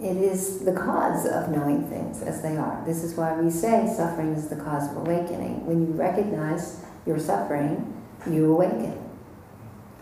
It 0.00 0.16
is 0.16 0.64
the 0.64 0.72
cause 0.72 1.26
of 1.26 1.50
knowing 1.50 1.88
things 1.88 2.22
as 2.22 2.40
they 2.40 2.56
are. 2.56 2.82
This 2.86 3.04
is 3.04 3.14
why 3.14 3.38
we 3.38 3.50
say 3.50 3.92
suffering 3.94 4.32
is 4.32 4.48
the 4.48 4.56
cause 4.56 4.90
of 4.90 4.96
awakening. 4.98 5.66
When 5.66 5.86
you 5.86 5.92
recognize 5.92 6.82
your 7.04 7.18
suffering, 7.18 8.02
you 8.30 8.52
awaken. 8.52 8.98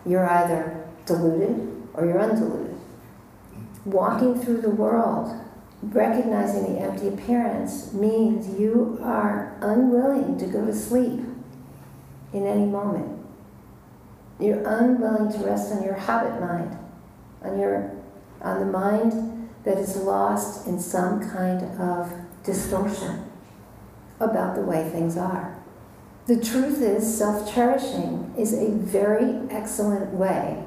You're 0.07 0.29
either 0.29 0.82
deluded 1.07 1.83
or 1.95 2.07
you're 2.07 2.21
undiluted. 2.21 2.77
Walking 3.85 4.41
through 4.41 4.61
the 4.61 4.71
world, 4.71 5.35
recognizing 5.83 6.75
the 6.75 6.81
empty 6.81 7.09
appearance, 7.09 7.93
means 7.93 8.59
you 8.59 8.99
are 9.03 9.57
unwilling 9.61 10.39
to 10.39 10.47
go 10.47 10.65
to 10.65 10.75
sleep 10.75 11.21
in 12.33 12.47
any 12.47 12.67
moment. 12.67 13.19
You're 14.39 14.67
unwilling 14.67 15.33
to 15.33 15.39
rest 15.47 15.73
on 15.73 15.83
your 15.83 15.95
habit 15.95 16.41
mind, 16.41 16.79
on 17.43 17.59
your 17.59 17.93
on 18.41 18.59
the 18.59 18.67
mind 18.67 19.49
that 19.65 19.79
is 19.79 19.97
lost 19.97 20.67
in 20.67 20.81
some 20.81 21.31
kind 21.31 21.63
of 21.81 22.13
distortion 22.43 23.31
about 24.19 24.57
the 24.57 24.63
way 24.63 24.89
things 24.91 25.17
are. 25.17 25.57
The 26.27 26.43
truth 26.43 26.81
is, 26.81 27.19
self 27.19 27.53
cherishing 27.53 28.35
is 28.37 28.53
a 28.53 28.71
very 28.71 29.41
excellent 29.51 30.13
way 30.13 30.65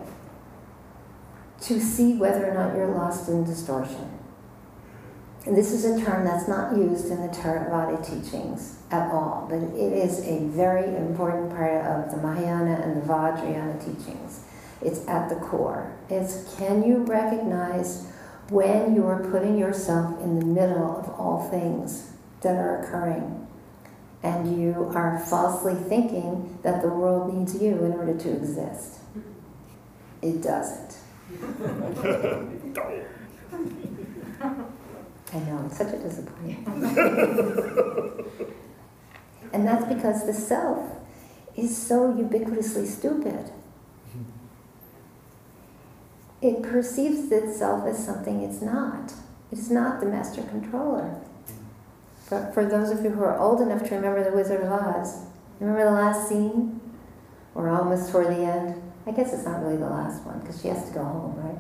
to 1.62 1.80
see 1.80 2.14
whether 2.16 2.50
or 2.50 2.54
not 2.54 2.76
you're 2.76 2.94
lost 2.94 3.30
in 3.30 3.44
distortion. 3.44 4.16
And 5.46 5.56
this 5.56 5.72
is 5.72 5.86
a 5.86 6.04
term 6.04 6.26
that's 6.26 6.48
not 6.48 6.76
used 6.76 7.12
in 7.12 7.22
the 7.22 7.28
Theravada 7.28 8.04
teachings 8.04 8.80
at 8.90 9.12
all, 9.12 9.46
but 9.48 9.58
it 9.58 9.94
is 9.94 10.26
a 10.26 10.40
very 10.48 10.96
important 10.96 11.52
part 11.52 11.86
of 11.86 12.12
the 12.12 12.18
Mahayana 12.18 12.82
and 12.82 13.00
the 13.00 13.06
Vajrayana 13.06 13.80
teachings. 13.80 14.44
It's 14.82 15.08
at 15.08 15.30
the 15.30 15.36
core. 15.36 15.96
It's 16.10 16.56
can 16.58 16.84
you 16.84 17.04
recognize 17.04 18.08
when 18.50 18.96
you 18.96 19.06
are 19.06 19.30
putting 19.32 19.58
yourself 19.58 20.20
in 20.22 20.40
the 20.40 20.46
middle 20.46 21.00
of 21.00 21.10
all 21.20 21.48
things 21.50 22.12
that 22.42 22.56
are 22.56 22.82
occurring 22.82 23.48
and 24.24 24.60
you 24.60 24.92
are 24.96 25.20
falsely 25.20 25.76
thinking 25.76 26.58
that 26.64 26.82
the 26.82 26.90
world 26.90 27.32
needs 27.34 27.62
you 27.62 27.84
in 27.84 27.94
order 27.94 28.18
to 28.18 28.32
exist? 28.32 29.00
It 30.24 30.42
doesn't. 30.42 30.98
I 35.34 35.40
know, 35.40 35.64
it's 35.66 35.78
such 35.78 35.94
a 35.94 35.98
disappointment. 35.98 36.68
and 39.54 39.68
that's 39.68 39.86
because 39.94 40.26
the 40.26 40.34
self 40.34 40.92
is 41.56 41.76
so 41.76 42.14
ubiquitously 42.14 42.86
stupid. 42.86 43.52
It 46.42 46.62
perceives 46.62 47.32
itself 47.32 47.88
as 47.88 48.06
something 48.06 48.42
it's 48.44 48.62
not. 48.62 49.14
It's 49.52 49.70
not 49.70 50.00
the 50.00 50.06
master 50.06 50.44
controller. 50.44 51.20
For, 52.26 52.52
for 52.54 52.66
those 52.66 52.92
of 52.92 53.04
you 53.04 53.12
who 53.12 53.24
are 53.24 53.38
old 53.40 53.62
enough 53.62 53.88
to 53.90 53.96
remember 53.96 54.24
The 54.24 54.36
Wizard 54.36 54.62
of 54.62 54.72
Oz, 54.72 55.26
remember 55.60 55.86
the 55.86 55.92
last 55.92 56.30
scene? 56.30 56.82
We're 57.54 57.70
almost 57.70 58.12
toward 58.12 58.28
the 58.28 58.44
end. 58.44 58.85
I 59.08 59.12
guess 59.12 59.34
it's 59.34 59.46
not 59.46 59.62
really 59.62 59.78
the 59.78 59.90
last 59.90 60.24
one 60.24 60.40
because 60.40 60.62
she 60.62 60.68
has 60.70 60.88
to 60.88 60.94
go 60.94 61.04
home, 61.04 61.36
right? 61.38 61.58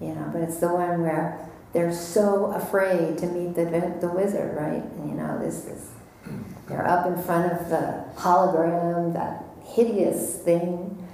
You 0.00 0.14
know, 0.14 0.28
but 0.32 0.42
it's 0.42 0.58
the 0.58 0.68
one 0.68 1.02
where 1.02 1.48
they're 1.72 1.94
so 1.94 2.46
afraid 2.52 3.16
to 3.18 3.26
meet 3.26 3.54
the 3.54 3.64
the 4.00 4.08
wizard, 4.08 4.56
right? 4.56 4.82
And 4.82 5.08
you 5.08 5.16
know, 5.16 5.38
this 5.38 5.64
is 5.64 5.90
they're 6.68 6.86
up 6.86 7.06
in 7.06 7.22
front 7.22 7.52
of 7.52 7.70
the 7.70 8.04
hologram, 8.16 9.14
that 9.14 9.44
hideous 9.64 10.36
thing, 10.36 11.08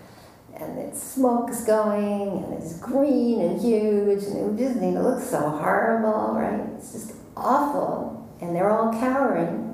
and 0.54 0.78
its 0.78 1.00
smoke's 1.00 1.64
going, 1.64 2.44
and 2.44 2.54
it's 2.54 2.78
green 2.78 3.40
and 3.40 3.60
huge, 3.60 4.24
and 4.24 4.58
it 4.58 4.62
just 4.62 4.82
it 4.82 5.00
looks 5.00 5.30
so 5.30 5.38
horrible, 5.38 6.34
right? 6.34 6.66
It's 6.76 6.92
just 6.92 7.12
awful, 7.36 8.28
and 8.40 8.56
they're 8.56 8.70
all 8.70 8.92
cowering. 8.92 9.66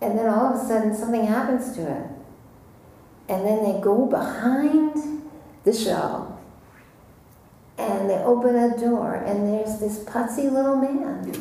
And 0.00 0.18
then 0.18 0.30
all 0.30 0.54
of 0.54 0.62
a 0.62 0.64
sudden, 0.66 0.96
something 0.96 1.26
happens 1.26 1.74
to 1.76 1.82
it 1.82 2.09
and 3.30 3.46
then 3.46 3.64
they 3.64 3.80
go 3.80 4.06
behind 4.06 5.22
the 5.64 5.72
shell 5.72 6.38
and 7.78 8.10
they 8.10 8.16
open 8.16 8.56
a 8.56 8.76
door, 8.76 9.14
and 9.14 9.48
there's 9.48 9.80
this 9.80 10.00
putsy 10.00 10.52
little 10.52 10.76
man. 10.76 11.32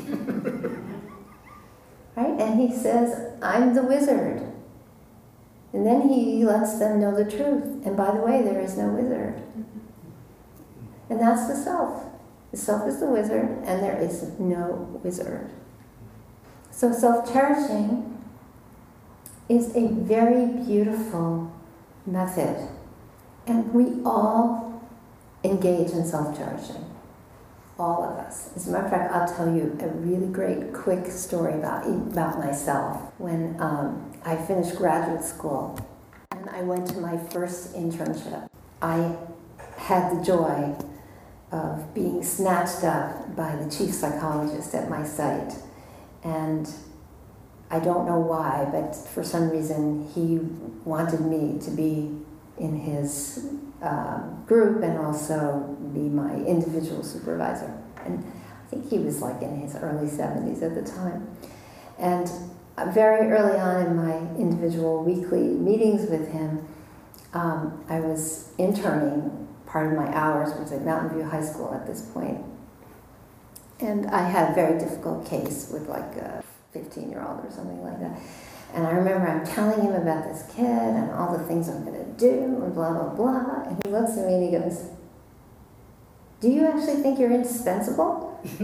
right? 2.15 2.39
And 2.39 2.59
he 2.59 2.73
says, 2.73 3.33
I'm 3.41 3.73
the 3.73 3.83
wizard. 3.83 4.49
And 5.73 5.85
then 5.85 6.07
he 6.07 6.45
lets 6.45 6.79
them 6.79 7.01
know 7.01 7.13
the 7.13 7.29
truth. 7.29 7.85
And 7.85 7.97
by 7.97 8.11
the 8.11 8.21
way, 8.21 8.41
there 8.41 8.61
is 8.61 8.77
no 8.77 8.87
wizard. 8.87 9.41
And 11.09 11.19
that's 11.19 11.47
the 11.47 11.55
self. 11.55 12.05
The 12.51 12.57
self 12.57 12.87
is 12.87 13.01
the 13.01 13.07
wizard, 13.07 13.49
and 13.65 13.83
there 13.83 13.99
is 13.99 14.39
no 14.39 14.99
wizard. 15.03 15.49
So 16.71 16.93
self 16.93 17.31
cherishing 17.31 18.17
is 19.49 19.75
a 19.75 19.89
very 19.89 20.45
beautiful 20.45 21.51
method. 22.11 22.67
And 23.47 23.73
we 23.73 24.03
all 24.05 24.81
engage 25.43 25.91
in 25.91 26.05
self 26.05 26.37
cherishing. 26.37 26.85
All 27.77 28.03
of 28.03 28.17
us. 28.17 28.49
As 28.57 28.67
a 28.67 28.71
matter 28.71 28.85
of 28.85 28.91
fact, 28.91 29.13
I'll 29.13 29.35
tell 29.35 29.55
you 29.55 29.77
a 29.79 29.87
really 29.87 30.27
great, 30.27 30.73
quick 30.73 31.07
story 31.07 31.53
about, 31.53 31.87
about 31.87 32.37
myself. 32.37 33.01
When 33.17 33.55
um, 33.61 34.11
I 34.25 34.35
finished 34.35 34.75
graduate 34.75 35.23
school 35.23 35.79
and 36.31 36.49
I 36.49 36.61
went 36.61 36.87
to 36.89 36.99
my 36.99 37.17
first 37.17 37.73
internship, 37.75 38.49
I 38.81 39.15
had 39.77 40.19
the 40.19 40.23
joy 40.23 40.75
of 41.51 41.93
being 41.93 42.21
snatched 42.21 42.83
up 42.83 43.35
by 43.35 43.55
the 43.55 43.69
chief 43.71 43.93
psychologist 43.93 44.75
at 44.75 44.89
my 44.89 45.05
site. 45.05 45.53
And 46.23 46.69
I 47.71 47.79
don't 47.79 48.05
know 48.05 48.19
why, 48.19 48.67
but 48.71 48.95
for 48.95 49.23
some 49.23 49.49
reason 49.49 50.09
he 50.15 50.39
wanted 50.85 51.21
me 51.21 51.59
to 51.59 51.71
be 51.71 52.15
in 52.57 52.75
his 52.75 53.47
um, 53.81 54.43
group 54.47 54.83
and 54.83 54.97
also 54.97 55.77
be 55.93 55.99
my 55.99 56.35
individual 56.45 57.03
supervisor. 57.03 57.71
And 58.05 58.19
I 58.19 58.69
think 58.69 58.89
he 58.89 58.97
was 58.97 59.21
like 59.21 59.41
in 59.41 59.59
his 59.59 59.75
early 59.75 60.07
70s 60.07 60.63
at 60.63 60.75
the 60.75 60.89
time. 60.89 61.27
And 61.97 62.29
very 62.93 63.31
early 63.31 63.59
on 63.59 63.85
in 63.85 63.95
my 63.95 64.17
individual 64.37 65.03
weekly 65.03 65.41
meetings 65.41 66.09
with 66.09 66.31
him, 66.31 66.67
um, 67.33 67.83
I 67.89 67.99
was 67.99 68.51
interning. 68.57 69.47
Part 69.65 69.91
of 69.91 69.93
my 69.93 70.11
hours 70.15 70.57
was 70.59 70.71
at 70.71 70.83
Mountain 70.83 71.15
View 71.15 71.29
High 71.29 71.43
School 71.43 71.73
at 71.73 71.85
this 71.85 72.01
point. 72.01 72.43
And 73.79 74.07
I 74.07 74.27
had 74.27 74.51
a 74.51 74.55
very 74.55 74.79
difficult 74.79 75.27
case 75.27 75.69
with 75.71 75.87
like 75.87 76.15
a 76.15 76.43
15 76.71 77.09
year 77.09 77.25
old 77.27 77.45
or 77.45 77.51
something 77.51 77.81
like 77.83 77.99
that. 77.99 78.19
And 78.73 78.85
I 78.85 78.91
remember 78.91 79.27
I'm 79.27 79.45
telling 79.45 79.81
him 79.81 79.93
about 79.93 80.25
this 80.25 80.43
kid 80.55 80.65
and 80.65 81.11
all 81.11 81.35
the 81.35 81.43
things 81.45 81.67
I'm 81.67 81.83
going 81.83 81.97
to 81.97 82.11
do 82.19 82.61
and 82.63 82.73
blah, 82.73 82.93
blah, 82.93 83.15
blah. 83.15 83.63
And 83.63 83.81
he 83.83 83.91
looks 83.91 84.17
at 84.17 84.27
me 84.27 84.35
and 84.35 84.43
he 84.43 84.51
goes, 84.51 84.89
Do 86.39 86.49
you 86.49 86.67
actually 86.67 87.01
think 87.01 87.17
you're 87.19 87.31
indispensable? 87.31 88.39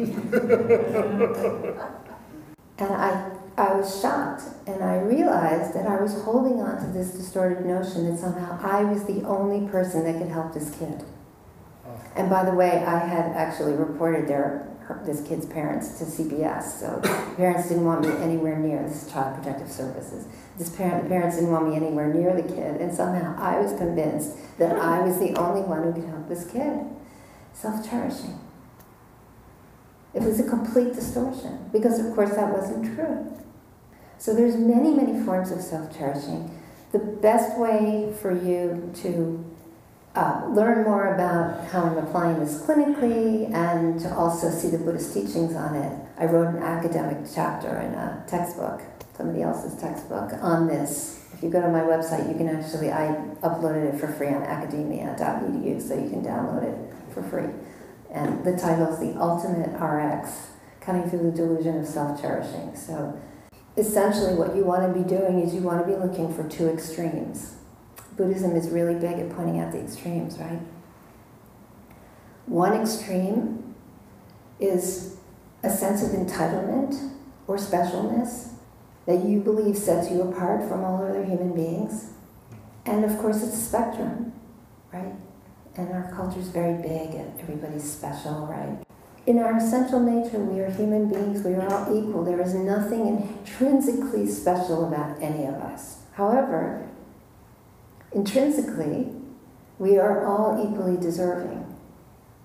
and 2.77 2.93
I, 2.93 3.31
I 3.57 3.73
was 3.73 3.99
shocked 3.99 4.43
and 4.67 4.83
I 4.83 4.99
realized 4.99 5.73
that 5.73 5.87
I 5.87 5.99
was 5.99 6.21
holding 6.21 6.61
on 6.61 6.77
to 6.85 6.87
this 6.91 7.11
distorted 7.11 7.65
notion 7.65 8.09
that 8.09 8.19
somehow 8.19 8.59
I 8.61 8.83
was 8.83 9.05
the 9.05 9.23
only 9.23 9.67
person 9.69 10.03
that 10.03 10.19
could 10.21 10.31
help 10.31 10.53
this 10.53 10.69
kid. 10.77 11.03
Oh. 11.85 11.99
And 12.15 12.29
by 12.29 12.45
the 12.45 12.53
way, 12.53 12.83
I 12.85 12.99
had 12.99 13.31
actually 13.31 13.73
reported 13.73 14.27
their 14.27 14.67
her, 14.85 15.01
this 15.05 15.21
kid's 15.27 15.45
parents 15.45 15.97
to 15.99 16.05
CPS. 16.05 16.79
So 16.79 17.01
parents 17.35 17.69
didn't 17.69 17.85
want 17.85 18.01
me 18.01 18.11
anywhere 18.23 18.57
near 18.57 18.83
this 18.83 19.11
Child 19.11 19.35
Protective 19.37 19.71
Services. 19.71 20.27
This 20.57 20.69
parent, 20.69 21.03
the 21.03 21.09
parents 21.09 21.35
didn't 21.35 21.51
want 21.51 21.69
me 21.69 21.75
anywhere 21.75 22.13
near 22.13 22.33
the 22.33 22.47
kid, 22.47 22.79
and 22.81 22.93
somehow 22.93 23.35
I 23.37 23.59
was 23.59 23.73
convinced 23.73 24.37
that 24.57 24.77
I 24.77 25.01
was 25.01 25.19
the 25.19 25.33
only 25.35 25.61
one 25.61 25.83
who 25.83 25.93
could 25.93 26.09
help 26.09 26.27
this 26.29 26.49
kid. 26.49 26.79
Self-cherishing. 27.53 28.39
It 30.13 30.23
was 30.23 30.39
a 30.39 30.49
complete 30.49 30.93
distortion 30.93 31.69
because, 31.73 31.99
of 31.99 32.13
course, 32.15 32.35
that 32.35 32.53
wasn't 32.53 32.95
true. 32.95 33.33
So 34.17 34.33
there's 34.33 34.55
many, 34.55 34.91
many 34.91 35.23
forms 35.23 35.51
of 35.51 35.61
self-cherishing. 35.61 36.57
The 36.91 36.99
best 36.99 37.57
way 37.59 38.13
for 38.21 38.31
you 38.31 38.91
to 39.01 39.44
uh, 40.15 40.47
learn 40.49 40.85
more 40.85 41.13
about 41.13 41.67
how 41.67 41.83
I'm 41.83 41.97
applying 41.97 42.39
this 42.39 42.61
clinically 42.61 43.53
and 43.53 43.99
to 43.99 44.13
also 44.13 44.49
see 44.49 44.69
the 44.69 44.77
Buddhist 44.77 45.13
teachings 45.13 45.55
on 45.55 45.75
it. 45.75 45.99
I 46.17 46.25
wrote 46.25 46.55
an 46.55 46.63
academic 46.63 47.29
chapter 47.33 47.67
in 47.79 47.93
a 47.93 48.23
textbook, 48.27 48.81
somebody 49.17 49.41
else's 49.41 49.79
textbook, 49.79 50.31
on 50.41 50.67
this. 50.67 51.21
If 51.33 51.43
you 51.43 51.49
go 51.49 51.61
to 51.61 51.67
my 51.67 51.81
website, 51.81 52.29
you 52.29 52.35
can 52.35 52.47
actually, 52.47 52.91
I 52.91 53.07
uploaded 53.43 53.93
it 53.93 53.99
for 53.99 54.07
free 54.07 54.29
on 54.29 54.43
academia.edu, 54.43 55.81
so 55.81 55.95
you 55.95 56.09
can 56.09 56.23
download 56.23 56.63
it 56.63 56.93
for 57.13 57.21
free. 57.21 57.49
And 58.09 58.45
the 58.45 58.55
title 58.55 58.93
is 58.93 58.99
The 58.99 59.19
Ultimate 59.19 59.77
RX 59.77 60.51
Cutting 60.79 61.09
Through 61.09 61.31
the 61.31 61.35
Delusion 61.35 61.77
of 61.77 61.85
Self 61.85 62.21
Cherishing. 62.21 62.73
So 62.77 63.19
essentially, 63.75 64.35
what 64.35 64.55
you 64.55 64.63
want 64.63 64.87
to 64.87 64.97
be 64.97 65.05
doing 65.05 65.41
is 65.41 65.53
you 65.53 65.59
want 65.59 65.85
to 65.85 65.91
be 65.91 65.99
looking 65.99 66.33
for 66.33 66.47
two 66.47 66.69
extremes 66.69 67.55
Buddhism 68.17 68.55
is 68.55 68.69
really 68.69 68.95
big 68.95 69.19
at 69.19 69.29
pointing 69.35 69.59
out 69.59 69.71
the 69.71 69.79
extremes, 69.79 70.37
right? 70.37 70.59
One 72.45 72.73
extreme 72.73 73.75
is 74.59 75.17
a 75.63 75.69
sense 75.69 76.03
of 76.03 76.11
entitlement 76.11 77.11
or 77.47 77.57
specialness 77.57 78.53
that 79.05 79.23
you 79.25 79.39
believe 79.39 79.77
sets 79.77 80.09
you 80.09 80.21
apart 80.21 80.67
from 80.67 80.83
all 80.83 81.03
other 81.03 81.23
human 81.23 81.53
beings. 81.53 82.11
And 82.85 83.03
of 83.03 83.17
course, 83.19 83.43
it's 83.43 83.53
a 83.53 83.57
spectrum, 83.57 84.33
right? 84.93 85.13
And 85.75 85.91
our 85.91 86.11
culture 86.15 86.39
is 86.39 86.47
very 86.47 86.81
big 86.81 87.15
and 87.15 87.39
everybody's 87.39 87.83
special, 87.83 88.47
right? 88.47 88.85
In 89.25 89.39
our 89.39 89.57
essential 89.57 89.99
nature, 89.99 90.39
we 90.39 90.59
are 90.59 90.69
human 90.69 91.09
beings, 91.09 91.43
we 91.43 91.55
are 91.55 91.67
all 91.67 91.97
equal. 91.97 92.23
There 92.23 92.41
is 92.41 92.53
nothing 92.53 93.07
intrinsically 93.07 94.27
special 94.27 94.87
about 94.87 95.21
any 95.21 95.45
of 95.45 95.55
us. 95.55 96.03
However, 96.13 96.87
Intrinsically, 98.15 99.09
we 99.77 99.97
are 99.97 100.25
all 100.25 100.65
equally 100.65 100.95
deserving 100.95 101.65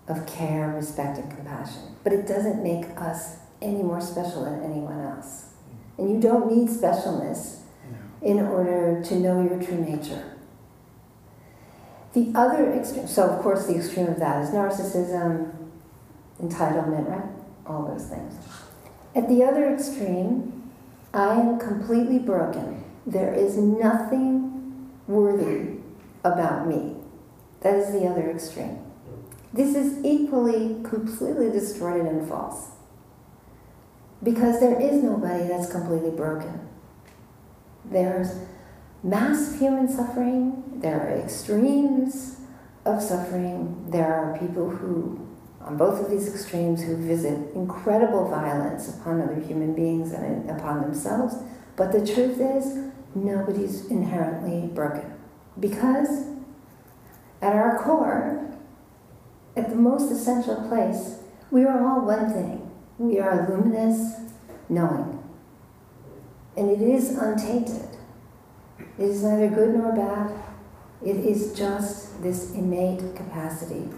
of 0.09 0.27
care, 0.27 0.69
respect, 0.75 1.19
and 1.19 1.31
compassion. 1.31 1.95
But 2.03 2.13
it 2.13 2.27
doesn't 2.27 2.63
make 2.63 2.87
us 2.97 3.37
any 3.63 3.83
more 3.83 4.01
special 4.01 4.45
than 4.45 4.65
anyone 4.65 5.01
else. 5.01 5.51
And 5.97 6.11
you 6.11 6.21
don't 6.21 6.51
need 6.51 6.69
specialness 6.69 7.61
in 8.21 8.41
order 8.41 9.01
to 9.05 9.15
know 9.15 9.43
your 9.43 9.63
true 9.63 9.79
nature. 9.79 10.37
The 12.15 12.33
other 12.35 12.73
extreme, 12.73 13.07
so 13.07 13.29
of 13.29 13.41
course, 13.41 13.67
the 13.67 13.77
extreme 13.77 14.09
of 14.09 14.19
that 14.19 14.43
is 14.43 14.51
narcissism, 14.51 15.55
entitlement, 16.43 17.09
right? 17.09 17.31
All 17.65 17.87
those 17.87 18.07
things. 18.07 18.35
At 19.15 19.29
the 19.29 19.45
other 19.45 19.73
extreme, 19.73 20.73
I 21.15 21.35
am 21.35 21.61
completely 21.61 22.19
broken. 22.19 22.85
There 23.07 23.33
is 23.33 23.57
nothing 23.57 24.40
worthy 25.11 25.81
about 26.25 26.67
me. 26.67 26.97
That 27.61 27.75
is 27.75 27.93
the 27.93 28.07
other 28.07 28.31
extreme. 28.31 28.79
This 29.53 29.75
is 29.75 30.05
equally 30.05 30.77
completely 30.85 31.51
distorted 31.51 32.07
and 32.07 32.27
false. 32.29 32.69
Because 34.23 34.61
there 34.61 34.81
is 34.81 35.03
nobody 35.03 35.49
that's 35.49 35.71
completely 35.71 36.11
broken. 36.11 36.69
There's 37.85 38.37
mass 39.03 39.59
human 39.59 39.89
suffering, 39.89 40.63
there 40.77 41.01
are 41.01 41.19
extremes 41.19 42.41
of 42.85 43.03
suffering, 43.03 43.87
there 43.89 44.15
are 44.15 44.39
people 44.39 44.71
who, 44.71 45.27
on 45.61 45.77
both 45.77 46.01
of 46.01 46.11
these 46.11 46.33
extremes, 46.33 46.83
who 46.83 46.97
visit 46.97 47.55
incredible 47.55 48.29
violence 48.29 48.95
upon 48.95 49.21
other 49.21 49.41
human 49.41 49.75
beings 49.75 50.13
and 50.13 50.49
upon 50.51 50.83
themselves. 50.83 51.35
But 51.77 51.93
the 51.93 52.07
truth 52.07 52.39
is, 52.41 52.90
nobody's 53.15 53.87
inherently 53.87 54.69
broken. 54.69 55.15
Because 55.59 56.27
at 57.43 57.55
our 57.55 57.79
core, 57.79 58.55
at 59.57 59.69
the 59.69 59.77
most 59.77 60.11
essential 60.11 60.69
place, 60.69 61.19
we 61.51 61.65
are 61.65 61.87
all 61.87 62.05
one 62.05 62.33
thing. 62.33 62.71
We 62.99 63.19
are 63.19 63.49
luminous 63.49 64.17
knowing. 64.69 65.23
And 66.57 66.71
it 66.71 66.81
is 66.81 67.17
untainted. 67.17 67.97
It 68.99 69.05
is 69.05 69.23
neither 69.23 69.49
good 69.49 69.75
nor 69.75 69.95
bad. 69.95 70.33
It 71.03 71.17
is 71.17 71.55
just 71.55 72.23
this 72.23 72.53
innate 72.53 73.17
capacity 73.17 73.89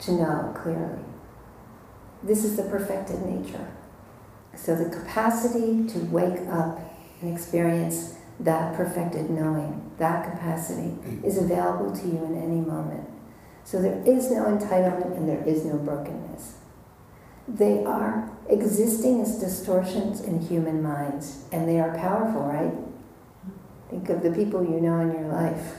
to 0.00 0.12
know 0.12 0.54
clearly. 0.62 1.02
This 2.22 2.44
is 2.44 2.56
the 2.56 2.62
perfected 2.64 3.22
nature. 3.22 3.72
So 4.54 4.74
the 4.74 4.88
capacity 4.88 5.86
to 5.88 5.98
wake 6.06 6.48
up 6.48 6.80
experience 7.32 8.14
that 8.40 8.76
perfected 8.76 9.30
knowing, 9.30 9.90
that 9.98 10.30
capacity 10.30 10.96
is 11.24 11.38
available 11.38 11.94
to 11.96 12.06
you 12.06 12.24
in 12.24 12.36
any 12.36 12.60
moment. 12.60 13.08
So 13.64 13.80
there 13.80 14.02
is 14.06 14.30
no 14.30 14.44
entitlement 14.44 15.16
and 15.16 15.28
there 15.28 15.42
is 15.44 15.64
no 15.64 15.76
brokenness. 15.78 16.58
They 17.48 17.84
are 17.84 18.30
existing 18.48 19.22
as 19.22 19.38
distortions 19.38 20.20
in 20.20 20.40
human 20.40 20.82
minds, 20.82 21.44
and 21.52 21.68
they 21.68 21.80
are 21.80 21.96
powerful, 21.96 22.42
right? 22.42 22.74
Think 23.88 24.08
of 24.08 24.22
the 24.22 24.30
people 24.30 24.62
you 24.64 24.80
know 24.80 25.00
in 25.00 25.12
your 25.12 25.32
life 25.32 25.76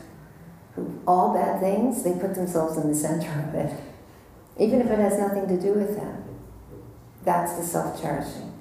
who 0.76 1.02
all 1.06 1.34
bad 1.34 1.60
things, 1.60 2.04
they 2.04 2.14
put 2.14 2.36
themselves 2.36 2.78
in 2.78 2.88
the 2.88 2.96
center 2.96 3.48
of 3.48 3.56
it. 3.56 3.80
even 4.60 4.82
if 4.82 4.88
it 4.88 5.00
has 5.00 5.20
nothing 5.20 5.48
to 5.48 5.60
do 5.60 5.74
with 5.74 5.96
them. 5.96 6.24
That's 7.24 7.54
the 7.54 7.64
self 7.64 8.02
cherishing. 8.02 8.54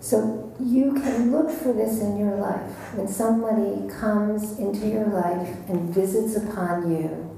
So 0.00 0.49
you 0.62 0.92
can 0.92 1.32
look 1.32 1.50
for 1.50 1.72
this 1.72 2.00
in 2.00 2.18
your 2.18 2.36
life. 2.36 2.94
When 2.94 3.08
somebody 3.08 3.88
comes 3.88 4.58
into 4.58 4.86
your 4.86 5.06
life 5.06 5.48
and 5.68 5.94
visits 5.94 6.36
upon 6.36 6.90
you 6.90 7.30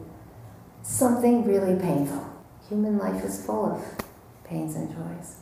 something 0.82 1.44
really 1.44 1.80
painful. 1.80 2.28
Human 2.68 2.98
life 2.98 3.24
is 3.24 3.44
full 3.44 3.72
of 3.72 3.84
pains 4.44 4.74
and 4.74 4.90
joys. 4.90 5.36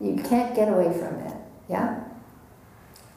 You 0.00 0.16
can't 0.22 0.54
get 0.54 0.68
away 0.68 0.96
from 0.96 1.18
it. 1.20 1.36
Yeah? 1.68 2.04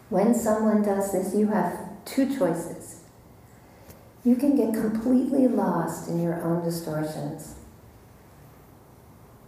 When 0.10 0.34
someone 0.34 0.84
does 0.84 1.12
this, 1.12 1.36
you 1.36 1.48
have 1.48 1.78
two 2.06 2.38
choices. 2.38 3.02
You 4.24 4.36
can 4.36 4.56
get 4.56 4.74
completely 4.74 5.48
lost 5.48 6.10
in 6.10 6.22
your 6.22 6.42
own 6.44 6.64
distortions 6.64 7.56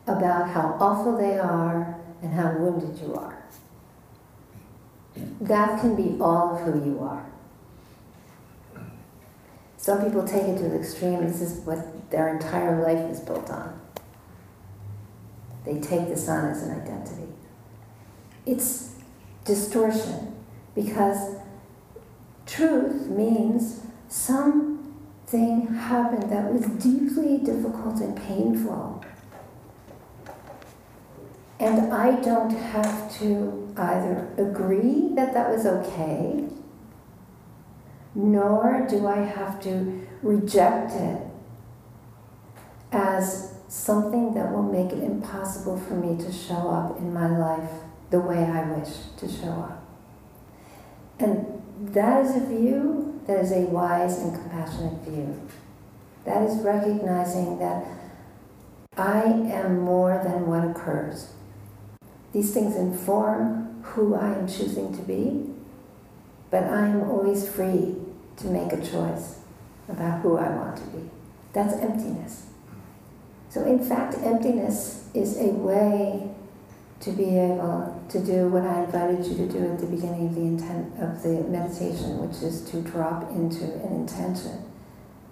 about 0.06 0.50
how 0.50 0.78
awful 0.80 1.18
they 1.18 1.38
are 1.38 2.00
and 2.22 2.34
how 2.34 2.58
wounded 2.58 3.00
you 3.00 3.16
are. 3.16 3.39
That 5.42 5.80
can 5.82 5.96
be 5.96 6.18
all 6.22 6.56
of 6.56 6.62
who 6.62 6.90
you 6.90 7.00
are. 7.00 7.26
Some 9.78 10.04
people 10.04 10.28
take 10.28 10.44
it 10.44 10.58
to 10.58 10.64
the 10.64 10.80
extreme. 10.80 11.26
This 11.26 11.42
is 11.42 11.66
what 11.66 12.12
their 12.12 12.28
entire 12.28 12.82
life 12.84 13.10
is 13.10 13.22
built 13.22 13.50
on. 13.50 13.80
They 15.66 15.80
take 15.80 16.08
this 16.10 16.28
on 16.28 16.50
as 16.50 16.64
an 16.64 16.82
identity. 16.82 17.32
It's 18.46 18.96
distortion 19.46 20.36
because 20.76 21.38
truth 22.46 23.08
means 23.08 23.82
something 24.08 25.68
happened 25.68 26.32
that 26.32 26.52
was 26.52 26.66
deeply 26.84 27.38
difficult 27.38 28.00
and 28.02 28.18
painful. 28.18 29.04
And 31.60 31.94
I 31.94 32.20
don't 32.22 32.56
have 32.56 33.14
to 33.20 33.74
either 33.76 34.30
agree 34.38 35.10
that 35.16 35.34
that 35.34 35.50
was 35.50 35.66
okay, 35.66 36.46
nor 38.16 38.88
do 38.90 39.08
I 39.08 39.18
have 39.18 39.62
to 39.64 40.08
reject 40.22 40.94
it 40.94 41.22
as 42.92 43.56
something 43.68 44.34
that 44.34 44.52
will 44.52 44.64
make 44.64 44.92
it 44.92 45.04
impossible 45.04 45.78
for 45.78 45.94
me 45.96 46.18
to 46.24 46.32
show 46.32 46.70
up 46.70 46.98
in 46.98 47.14
my 47.14 47.38
life 47.38 47.70
the 48.10 48.20
way 48.20 48.44
I 48.44 48.72
wish 48.72 48.90
to 49.18 49.28
show 49.28 49.52
up. 49.52 49.86
And 51.20 51.62
that 51.94 52.26
is 52.26 52.36
a 52.38 52.46
view 52.46 53.22
that 53.28 53.40
is 53.40 53.52
a 53.52 53.62
wise 53.62 54.18
and 54.18 54.34
compassionate 54.34 55.04
view. 55.04 55.40
That 56.26 56.42
is 56.50 56.58
recognizing 56.62 57.60
that 57.60 57.86
I 58.98 59.22
am 59.22 59.82
more 59.82 60.20
than 60.24 60.48
what 60.48 60.66
occurs. 60.66 61.32
These 62.34 62.54
things 62.54 62.76
inform 62.76 63.82
who 63.84 64.16
I 64.16 64.34
am 64.34 64.48
choosing 64.48 64.96
to 64.96 65.02
be, 65.02 65.50
but 66.52 66.64
I 66.64 66.88
am 66.88 67.10
always 67.10 67.50
free 67.50 67.96
to 68.38 68.48
make 68.48 68.72
a 68.72 68.78
choice 68.78 69.40
about 69.88 70.22
who 70.22 70.38
I 70.38 70.50
want 70.50 70.78
to 70.78 70.84
be. 70.84 71.10
That's 71.54 71.74
emptiness. 71.74 72.48
So, 73.50 73.66
in 73.66 73.84
fact, 73.84 74.16
emptiness 74.24 75.08
is 75.14 75.38
a 75.38 75.48
way 75.48 76.30
to 77.00 77.12
be 77.12 77.38
able 77.38 78.04
to 78.10 78.20
do 78.20 78.50
what 78.50 78.64
I 78.64 78.84
invited 78.84 79.26
you 79.26 79.36
to 79.38 79.48
do 79.48 79.72
at 79.72 79.80
the 79.80 79.88
beginning 79.88 80.28
of 80.28 80.36
the 80.36 80.42
intent 80.42 81.00
of 81.00 81.24
the 81.24 81.44
meditation, 81.50 82.20
which 82.20 82.44
is 82.44 82.62
to 82.72 82.82
drop 82.82 83.32
into 83.32 83.64
an 83.64 83.94
intention 83.96 84.66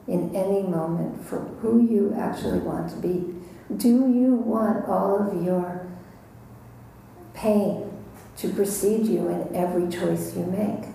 in 0.08 0.34
any 0.36 0.64
moment 0.64 1.24
for 1.26 1.40
who 1.62 1.86
you 1.86 2.16
actually 2.18 2.60
want 2.60 2.90
to 2.92 2.96
be. 2.96 3.36
Do 3.76 3.90
you 3.90 4.36
want 4.36 4.88
all 4.88 5.28
of 5.28 5.44
your 5.44 5.77
pain 7.38 7.92
to 8.36 8.50
precede 8.50 9.06
you 9.06 9.30
in 9.30 9.56
every 9.56 9.88
choice 9.88 10.36
you 10.36 10.44
make? 10.46 10.90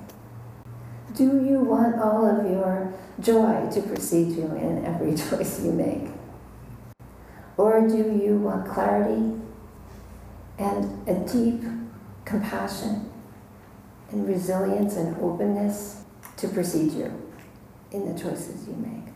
Do 1.14 1.44
you 1.44 1.60
want 1.60 2.00
all 2.00 2.26
of 2.26 2.50
your 2.50 2.92
joy 3.20 3.68
to 3.72 3.82
precede 3.82 4.36
you 4.36 4.46
in 4.56 4.84
every 4.84 5.14
choice 5.28 5.62
you 5.62 5.72
make? 5.72 6.10
Or 7.56 7.86
do 7.86 7.96
you 7.96 8.38
want 8.38 8.68
clarity 8.68 9.40
and 10.58 11.08
a 11.08 11.14
deep 11.32 11.62
compassion 12.24 13.10
and 14.10 14.26
resilience 14.26 14.96
and 14.96 15.16
openness 15.22 16.02
to 16.38 16.48
precede 16.48 16.92
you 16.92 17.30
in 17.92 18.12
the 18.12 18.20
choices 18.20 18.66
you 18.66 18.74
make? 18.74 19.14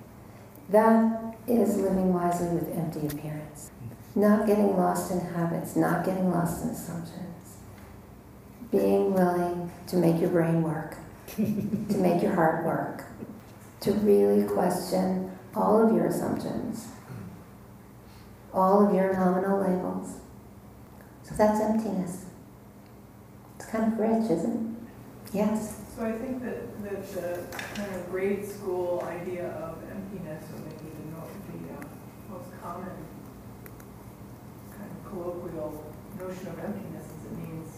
That 0.69 1.37
is 1.49 1.77
living 1.77 2.13
wisely 2.13 2.49
with 2.49 2.77
empty 2.77 3.07
appearance. 3.07 3.71
Not 4.17 4.49
getting 4.49 4.77
lost 4.77 5.13
in 5.13 5.21
habits, 5.21 5.77
not 5.77 6.05
getting 6.05 6.31
lost 6.31 6.65
in 6.65 6.71
assumptions. 6.71 7.59
Being 8.73 9.15
willing 9.15 9.71
to 9.87 9.97
make 9.97 10.21
your 10.21 10.31
brain 10.31 10.63
work, 10.63 10.97
to 11.37 11.97
make 11.99 12.21
your 12.21 12.35
heart 12.35 12.65
work, 12.65 13.05
to 13.81 13.93
really 13.93 14.43
question 14.49 15.31
all 15.55 15.87
of 15.87 15.95
your 15.95 16.07
assumptions 16.07 16.89
all 18.57 18.89
of 18.89 18.95
your 18.95 19.13
nominal 19.13 19.61
labels. 19.61 20.17
So 21.23 21.35
that's 21.35 21.61
emptiness. 21.61 22.25
It's 23.57 23.67
kind 23.67 23.93
of 23.93 23.99
rich, 23.99 24.31
isn't 24.31 24.55
it? 24.55 25.35
Yes. 25.35 25.83
So 25.95 26.07
I 26.07 26.13
think 26.13 26.43
that, 26.43 26.83
that 26.83 27.13
the 27.13 27.57
kind 27.75 27.95
of 27.95 28.11
grade 28.11 28.47
school 28.47 29.07
idea 29.07 29.51
of 29.51 29.79
emptiness, 29.91 30.43
or 30.53 30.61
maybe 30.61 30.91
the, 30.95 31.59
the 31.59 31.75
uh, 31.75 31.85
most 32.31 32.49
common 32.63 32.87
kind 32.87 32.99
of 32.99 33.06
colloquial 35.17 35.83
notion 36.19 36.49
of 36.49 36.59
emptiness 36.59 37.07
is 37.07 37.25
it 37.25 37.39
means 37.39 37.71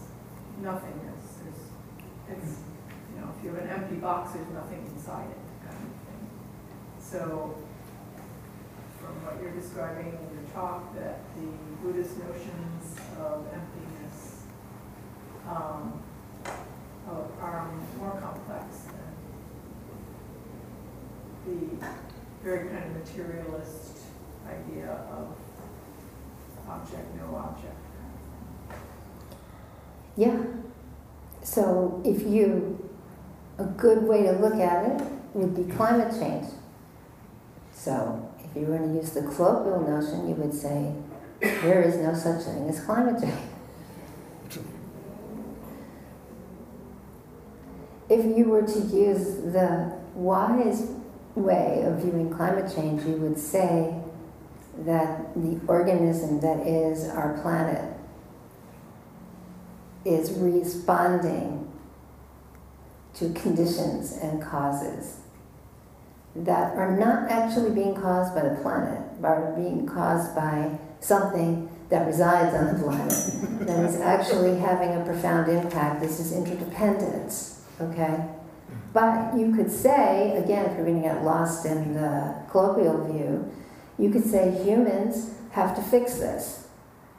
nothingness. 0.61 1.39
There's, 1.39 2.37
it's, 2.37 2.59
you 3.15 3.21
know, 3.21 3.31
if 3.37 3.43
you 3.43 3.53
have 3.53 3.63
an 3.63 3.69
empty 3.69 3.95
box, 3.95 4.33
there's 4.33 4.49
nothing 4.49 4.85
inside 4.93 5.29
it, 5.31 5.39
kind 5.63 5.79
of 5.79 5.95
thing. 6.03 6.23
So 6.99 7.55
from 8.99 9.15
what 9.23 9.41
you're 9.41 9.55
describing 9.55 10.07
in 10.07 10.35
your 10.35 10.47
talk, 10.53 10.93
that 10.95 11.19
the 11.35 11.47
Buddhist 11.81 12.17
notions 12.17 12.99
of 13.19 13.47
emptiness 13.53 14.43
um, 15.47 16.03
are 17.41 17.71
more 17.97 18.19
complex 18.19 18.83
than 18.91 19.15
the 21.45 21.85
very 22.43 22.67
kind 22.67 22.83
of 22.83 22.91
materialist 22.97 23.99
idea 24.45 24.91
of 25.11 25.35
object, 26.69 27.15
no 27.15 27.35
object. 27.35 27.75
Yeah. 30.15 30.37
So 31.43 32.01
if 32.05 32.21
you, 32.23 32.89
a 33.57 33.65
good 33.65 34.03
way 34.03 34.23
to 34.23 34.33
look 34.33 34.55
at 34.55 34.85
it 34.85 35.07
would 35.33 35.55
be 35.55 35.73
climate 35.73 36.13
change. 36.19 36.45
So 37.73 38.29
if 38.39 38.55
you 38.55 38.67
were 38.67 38.77
to 38.77 38.93
use 38.93 39.11
the 39.11 39.21
colloquial 39.21 39.81
notion, 39.81 40.27
you 40.27 40.35
would 40.35 40.53
say, 40.53 40.93
there 41.39 41.81
is 41.81 41.95
no 41.97 42.13
such 42.13 42.43
thing 42.43 42.67
as 42.67 42.81
climate 42.81 43.21
change. 43.21 43.33
If 48.09 48.25
you 48.35 48.45
were 48.45 48.63
to 48.63 48.79
use 48.79 49.35
the 49.53 49.93
wise 50.15 50.89
way 51.35 51.83
of 51.85 52.01
viewing 52.01 52.33
climate 52.33 52.73
change, 52.73 53.03
you 53.05 53.13
would 53.17 53.37
say 53.37 53.98
that 54.85 55.33
the 55.35 55.59
organism 55.67 56.39
that 56.41 56.65
is 56.65 57.07
our 57.09 57.39
planet 57.41 57.95
is 60.05 60.31
responding 60.31 61.71
to 63.13 63.33
conditions 63.33 64.13
and 64.21 64.41
causes 64.41 65.17
that 66.35 66.75
are 66.75 66.97
not 66.97 67.29
actually 67.29 67.71
being 67.71 67.95
caused 67.95 68.33
by 68.33 68.41
the 68.47 68.55
planet, 68.61 69.01
but 69.21 69.29
are 69.29 69.53
being 69.55 69.85
caused 69.85 70.35
by 70.35 70.79
something 70.99 71.69
that 71.89 72.05
resides 72.05 72.55
on 72.55 72.77
the 72.77 72.83
planet 72.83 73.67
that 73.67 73.83
is 73.83 73.99
actually 73.99 74.57
having 74.59 74.95
a 74.95 75.03
profound 75.03 75.51
impact. 75.51 76.01
This 76.01 76.19
is 76.19 76.31
interdependence, 76.31 77.65
okay? 77.81 78.25
But 78.93 79.35
you 79.35 79.55
could 79.55 79.71
say, 79.71 80.37
again, 80.37 80.65
if 80.65 80.77
you're 80.77 80.85
going 80.85 81.01
to 81.01 81.07
get 81.07 81.23
lost 81.23 81.65
in 81.65 81.93
the 81.93 82.35
colloquial 82.49 83.05
view, 83.11 83.51
you 83.99 84.09
could 84.09 84.25
say 84.25 84.51
humans 84.63 85.31
have 85.51 85.75
to 85.75 85.81
fix 85.81 86.15
this 86.15 86.67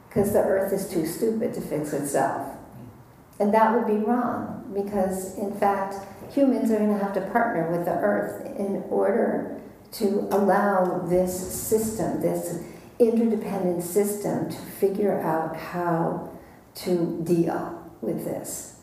because 0.09 0.33
the 0.33 0.39
earth 0.39 0.73
is 0.73 0.89
too 0.89 1.05
stupid 1.05 1.53
to 1.53 1.61
fix 1.61 1.93
itself. 1.93 2.57
And 3.39 3.53
that 3.53 3.73
would 3.73 3.87
be 3.87 4.03
wrong 4.03 4.71
because, 4.73 5.37
in 5.37 5.53
fact, 5.53 5.95
humans 6.33 6.71
are 6.71 6.77
going 6.77 6.97
to 6.97 7.03
have 7.03 7.13
to 7.13 7.21
partner 7.21 7.71
with 7.71 7.85
the 7.85 7.93
earth 7.93 8.45
in 8.57 8.83
order 8.89 9.59
to 9.93 10.27
allow 10.31 10.99
this 10.99 11.35
system, 11.39 12.21
this 12.21 12.63
interdependent 12.99 13.83
system, 13.83 14.49
to 14.49 14.57
figure 14.57 15.19
out 15.21 15.55
how 15.55 16.29
to 16.73 17.21
deal 17.23 17.89
with 18.01 18.23
this 18.23 18.79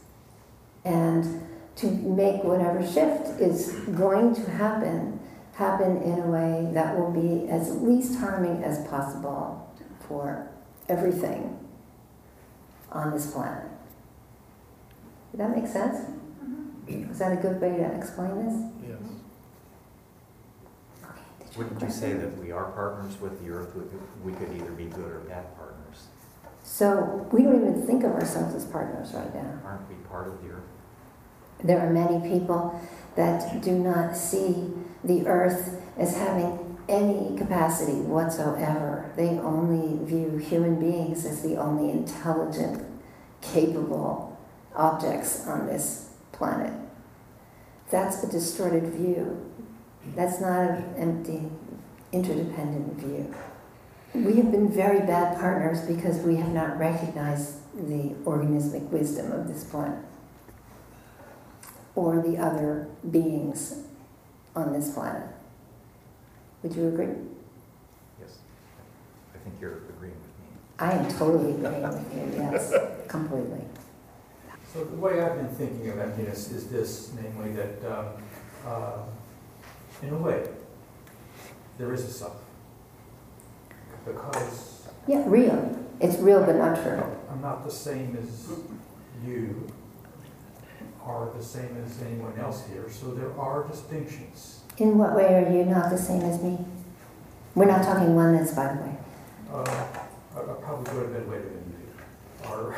and 0.85 1.47
to 1.77 1.87
make 1.87 2.43
whatever 2.43 2.85
shift 2.85 3.41
is 3.41 3.73
going 3.97 4.35
to 4.35 4.51
happen 4.51 5.18
happen 5.59 6.01
in 6.03 6.21
a 6.21 6.27
way 6.29 6.71
that 6.73 6.97
will 6.97 7.11
be 7.11 7.49
as 7.51 7.77
least 7.83 8.17
harming 8.21 8.63
as 8.63 8.87
possible 8.87 9.69
for 10.07 10.49
everything 10.89 11.59
on 12.93 13.11
this 13.13 13.33
planet. 13.33 13.65
Did 15.33 15.41
that 15.41 15.57
make 15.57 15.67
sense? 15.67 15.97
Mm-hmm. 15.99 17.11
Is 17.11 17.19
that 17.19 17.33
a 17.33 17.37
good 17.37 17.61
way 17.61 17.71
to 17.77 17.85
explain 17.97 18.37
this? 18.47 18.89
Yes. 18.89 19.11
Okay, 21.03 21.21
did 21.41 21.57
Wouldn't 21.57 21.83
you 21.83 21.91
say 21.91 22.13
that 22.13 22.39
we 22.39 22.53
are 22.53 22.71
partners 22.71 23.21
with 23.21 23.45
the 23.45 23.51
earth? 23.51 23.75
We- 23.75 24.31
We 24.31 24.37
could 24.39 24.53
either 24.55 24.71
be 24.71 24.85
good 24.87 25.11
or 25.11 25.19
bad 25.29 25.57
partners. 25.57 26.07
So 26.63 27.27
we 27.33 27.43
don't 27.43 27.57
even 27.61 27.85
think 27.85 28.05
of 28.05 28.13
ourselves 28.13 28.55
as 28.55 28.65
partners 28.65 29.13
right 29.13 29.35
now. 29.35 29.59
Aren't 29.65 29.89
we 29.89 29.97
part 30.09 30.29
of 30.29 30.41
the 30.43 30.51
earth? 30.51 30.69
There 31.65 31.81
are 31.81 31.91
many 31.91 32.21
people 32.29 32.81
that 33.19 33.61
do 33.63 33.73
not 33.73 34.17
see 34.17 34.71
the 35.03 35.27
earth 35.27 35.83
as 35.97 36.17
having 36.17 36.79
any 36.89 37.37
capacity 37.37 38.01
whatsoever. 38.01 39.13
They 39.17 39.31
only 39.31 40.07
view 40.07 40.39
human 40.39 40.79
beings 40.79 41.27
as 41.27 41.43
the 41.43 41.57
only 41.57 41.91
intelligent, 41.91 42.87
capable 43.41 44.39
objects 44.73 45.49
on 45.49 45.67
this 45.67 46.11
planet. 46.31 46.73
That's 47.91 48.23
a 48.23 48.31
distorted 48.31 48.85
view. 48.85 49.51
That's 50.15 50.41
not 50.41 50.71
an 50.71 50.95
empty, 50.97 51.43
interdependent 52.13 53.01
view. 53.01 53.35
We 54.15 54.37
have 54.37 54.53
been 54.53 54.71
very 54.71 55.01
bad 55.01 55.41
partners 55.41 55.81
because 55.81 56.19
we 56.19 56.37
have 56.37 56.53
not 56.53 56.79
recognized 56.79 57.57
the 57.75 58.15
organismic 58.25 58.89
wisdom 58.91 59.33
of 59.33 59.49
this 59.49 59.65
planet 59.65 60.08
or 61.99 62.23
the 62.23 62.39
other 62.39 62.87
beings 63.11 63.83
on 64.55 64.73
this 64.73 64.93
planet. 64.93 65.29
Would 66.63 66.73
you 66.77 66.87
agree? 66.87 67.09
Yes. 68.21 68.39
I 69.35 69.39
think 69.39 69.57
you're 69.61 69.79
agreeing 69.89 70.15
with 70.15 70.39
me. 70.39 70.47
I 70.79 70.93
am 70.93 71.11
totally 71.19 71.55
agreeing 71.55 71.83
with 71.83 72.15
you, 72.15 72.41
yes, 72.41 72.73
completely. 73.09 73.63
So 74.73 74.85
the 74.85 74.97
way 74.97 75.21
I've 75.21 75.35
been 75.35 75.49
thinking 75.49 75.89
of 75.91 75.99
emptiness 75.99 76.53
is 76.53 76.69
this, 76.69 77.13
namely 77.21 77.53
that, 77.55 77.99
um, 77.99 78.07
uh, 78.65 78.99
in 80.01 80.11
a 80.11 80.19
way, 80.19 80.47
there 81.79 81.93
is 81.93 82.05
a 82.05 82.13
self. 82.13 82.37
Because 84.05 84.87
Yeah, 85.09 85.25
real. 85.27 85.77
It's 86.01 86.19
real 86.19 86.45
but 86.45 86.55
not 86.55 86.81
true. 86.81 87.03
I'm 87.29 87.41
not 87.41 87.65
the 87.65 87.73
same 87.73 88.17
as 88.23 88.53
you, 89.27 89.67
or 91.09 91.33
the 91.37 91.43
same 91.43 91.83
as 91.85 92.01
anyone 92.03 92.39
else 92.39 92.67
here, 92.71 92.85
so 92.91 93.13
there 93.13 93.33
are 93.41 93.67
distinctions. 93.67 94.61
In 94.77 94.99
what 94.99 95.17
way 95.17 95.35
are 95.43 95.51
you 95.51 95.65
not 95.65 95.91
the 95.91 95.97
same 95.97 96.21
as 96.23 96.43
me? 96.43 96.59
We're 97.55 97.65
not 97.65 97.83
talking 97.83 98.15
oneness, 98.15 98.53
by 98.53 98.75
the 98.75 98.83
way. 98.83 98.97
Uh, 99.51 99.87
I- 100.37 100.41
I'll 100.41 100.55
probably 100.57 100.93
go 100.93 101.03
to 101.03 101.09
bed 101.09 101.29
later 101.29 101.49
than 101.49 101.75
you. 101.81 102.49
Or, 102.51 102.77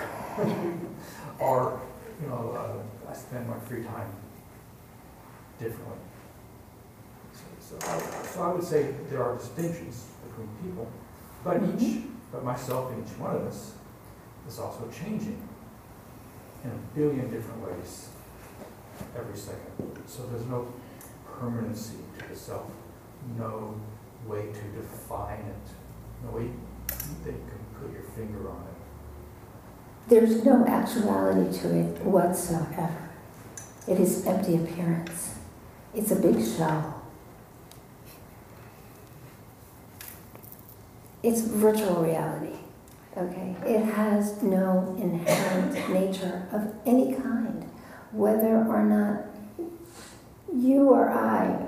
or, 1.40 1.80
you 2.22 2.28
know, 2.28 2.56
uh, 2.56 3.10
I 3.10 3.14
spend 3.14 3.48
my 3.48 3.58
free 3.58 3.82
time 3.82 4.10
differently. 5.58 5.98
So, 7.34 7.76
so 7.78 7.86
I, 7.90 8.26
so 8.26 8.42
I 8.42 8.52
would 8.54 8.64
say 8.64 8.94
there 9.10 9.22
are 9.24 9.36
distinctions 9.36 10.06
between 10.28 10.48
people, 10.62 10.88
but 11.44 11.60
each, 11.78 12.04
but 12.32 12.44
myself 12.44 12.92
and 12.92 13.04
each 13.04 13.18
one 13.18 13.34
of 13.36 13.42
us 13.42 13.72
is 14.48 14.58
also 14.58 14.88
changing 14.88 15.42
in 16.64 16.70
a 16.70 16.96
billion 16.96 17.28
different 17.30 17.60
ways 17.66 18.08
every 19.16 19.36
second. 19.36 19.98
So 20.06 20.26
there's 20.26 20.46
no 20.46 20.72
permanency 21.26 21.96
to 22.18 22.28
the 22.28 22.36
self, 22.36 22.70
no 23.38 23.80
way 24.26 24.42
to 24.52 24.80
define 24.80 25.40
it, 25.40 25.66
no 26.24 26.30
way 26.36 26.50
that 27.24 27.32
you 27.32 27.44
can 27.48 27.80
put 27.80 27.92
your 27.92 28.02
finger 28.02 28.48
on 28.50 28.62
it. 28.62 30.08
There's 30.08 30.44
no 30.44 30.66
actuality 30.66 31.56
to 31.60 31.78
it 31.78 32.02
whatsoever. 32.02 33.08
It 33.86 33.98
is 33.98 34.26
empty 34.26 34.56
appearance. 34.56 35.38
It's 35.94 36.10
a 36.10 36.16
big 36.16 36.44
shell. 36.44 37.02
It's 41.22 41.42
virtual 41.42 42.02
reality, 42.02 42.56
okay? 43.16 43.54
It 43.66 43.84
has 43.84 44.42
no 44.42 44.96
inherent 44.98 45.90
nature 45.90 46.48
of 46.50 46.74
any 46.86 47.14
kind, 47.14 47.49
whether 48.12 48.66
or 48.66 48.82
not 48.82 49.24
you 50.52 50.90
or 50.90 51.10
I, 51.10 51.66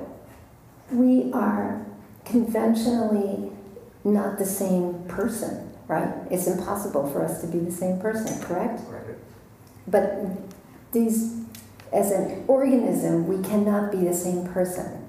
we 0.90 1.32
are 1.32 1.86
conventionally 2.24 3.52
not 4.04 4.38
the 4.38 4.44
same 4.44 5.04
person, 5.04 5.72
right? 5.86 6.12
It's 6.30 6.46
impossible 6.46 7.08
for 7.10 7.24
us 7.24 7.40
to 7.42 7.46
be 7.46 7.58
the 7.58 7.70
same 7.70 8.00
person, 8.00 8.42
correct? 8.42 8.80
Right? 8.88 9.16
But 9.86 10.36
these, 10.92 11.44
as 11.92 12.10
an 12.10 12.44
organism, 12.48 13.26
we 13.26 13.42
cannot 13.46 13.92
be 13.92 13.98
the 13.98 14.14
same 14.14 14.46
person, 14.48 15.08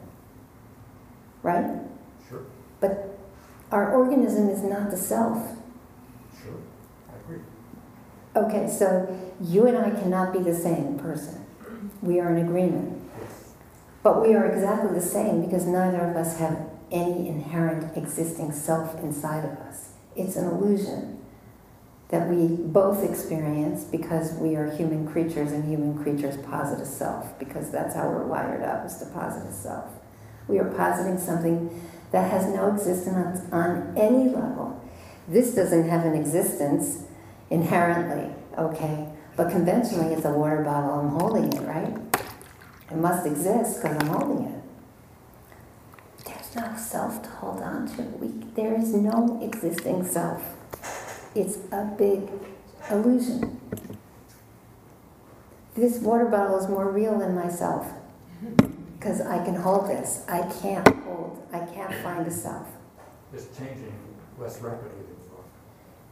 right? 1.41 1.79
Sure, 2.29 2.41
But 2.79 3.17
our 3.71 3.91
organism 3.91 4.49
is 4.49 4.61
not 4.61 4.91
the 4.91 4.97
self. 4.97 5.57
Sure, 8.33 8.43
I 8.43 8.47
agree. 8.47 8.59
Okay, 8.59 8.73
so 8.73 9.19
you 9.41 9.67
and 9.67 9.77
I 9.77 9.89
cannot 9.89 10.33
be 10.33 10.39
the 10.39 10.55
same 10.55 10.99
person. 10.99 11.45
We 12.01 12.19
are 12.19 12.35
in 12.35 12.45
agreement. 12.45 13.01
But 14.03 14.21
we 14.21 14.33
are 14.35 14.45
exactly 14.45 14.93
the 14.93 15.05
same 15.05 15.45
because 15.45 15.65
neither 15.65 16.01
of 16.01 16.15
us 16.15 16.37
have 16.39 16.59
any 16.91 17.27
inherent 17.27 17.97
existing 17.97 18.51
self 18.51 18.99
inside 18.99 19.45
of 19.45 19.51
us. 19.51 19.89
It's 20.15 20.35
an 20.35 20.45
illusion 20.45 21.19
that 22.09 22.29
we 22.29 22.47
both 22.47 23.03
experience 23.03 23.85
because 23.85 24.33
we 24.33 24.55
are 24.55 24.69
human 24.69 25.07
creatures 25.07 25.51
and 25.51 25.67
human 25.67 25.97
creatures 26.03 26.37
posit 26.45 26.79
a 26.79 26.85
self 26.85 27.39
because 27.39 27.71
that's 27.71 27.95
how 27.95 28.07
we're 28.07 28.27
wired 28.27 28.63
up 28.63 28.85
is 28.85 28.97
to 28.97 29.05
posit 29.07 29.49
a 29.49 29.53
self. 29.53 29.89
We 30.47 30.59
are 30.59 30.69
positing 30.71 31.17
something 31.17 31.89
that 32.11 32.29
has 32.29 32.45
no 32.45 32.75
existence 32.75 33.41
on 33.51 33.93
any 33.97 34.29
level. 34.29 34.79
This 35.27 35.55
doesn't 35.55 35.89
have 35.89 36.05
an 36.05 36.13
existence 36.13 37.02
inherently, 37.53 38.33
okay? 38.57 39.07
But 39.37 39.51
conventionally, 39.51 40.13
it's 40.13 40.25
a 40.25 40.31
water 40.31 40.63
bottle, 40.63 40.99
I'm 40.99 41.09
holding 41.09 41.53
it, 41.53 41.61
right? 41.61 41.95
It 42.89 42.97
must 42.97 43.25
exist 43.25 43.81
because 43.81 43.97
I'm 43.97 44.07
holding 44.07 44.45
it. 44.47 44.63
There's 46.25 46.55
no 46.55 46.75
self 46.75 47.21
to 47.21 47.29
hold 47.29 47.61
on 47.61 47.87
to. 47.95 48.01
We, 48.01 48.27
there 48.55 48.73
is 48.73 48.93
no 48.93 49.39
existing 49.41 50.05
self. 50.05 50.43
It's 51.35 51.57
a 51.71 51.85
big 51.97 52.29
illusion. 52.89 53.59
This 55.75 55.99
water 55.99 56.25
bottle 56.25 56.57
is 56.57 56.67
more 56.67 56.91
real 56.91 57.17
than 57.17 57.35
myself 57.35 57.91
because 58.97 59.21
I 59.21 59.43
can 59.43 59.55
hold 59.55 59.89
this. 59.89 60.23
I 60.27 60.41
can't 60.61 60.87
hold, 61.03 61.47
I 61.51 61.59
can't 61.59 61.93
find 61.95 62.25
a 62.25 62.31
self. 62.31 62.67
It's 63.31 63.45
changing 63.57 63.93
less 64.39 64.59
rapidly 64.61 65.03
than 65.05 65.15
before. 65.15 65.43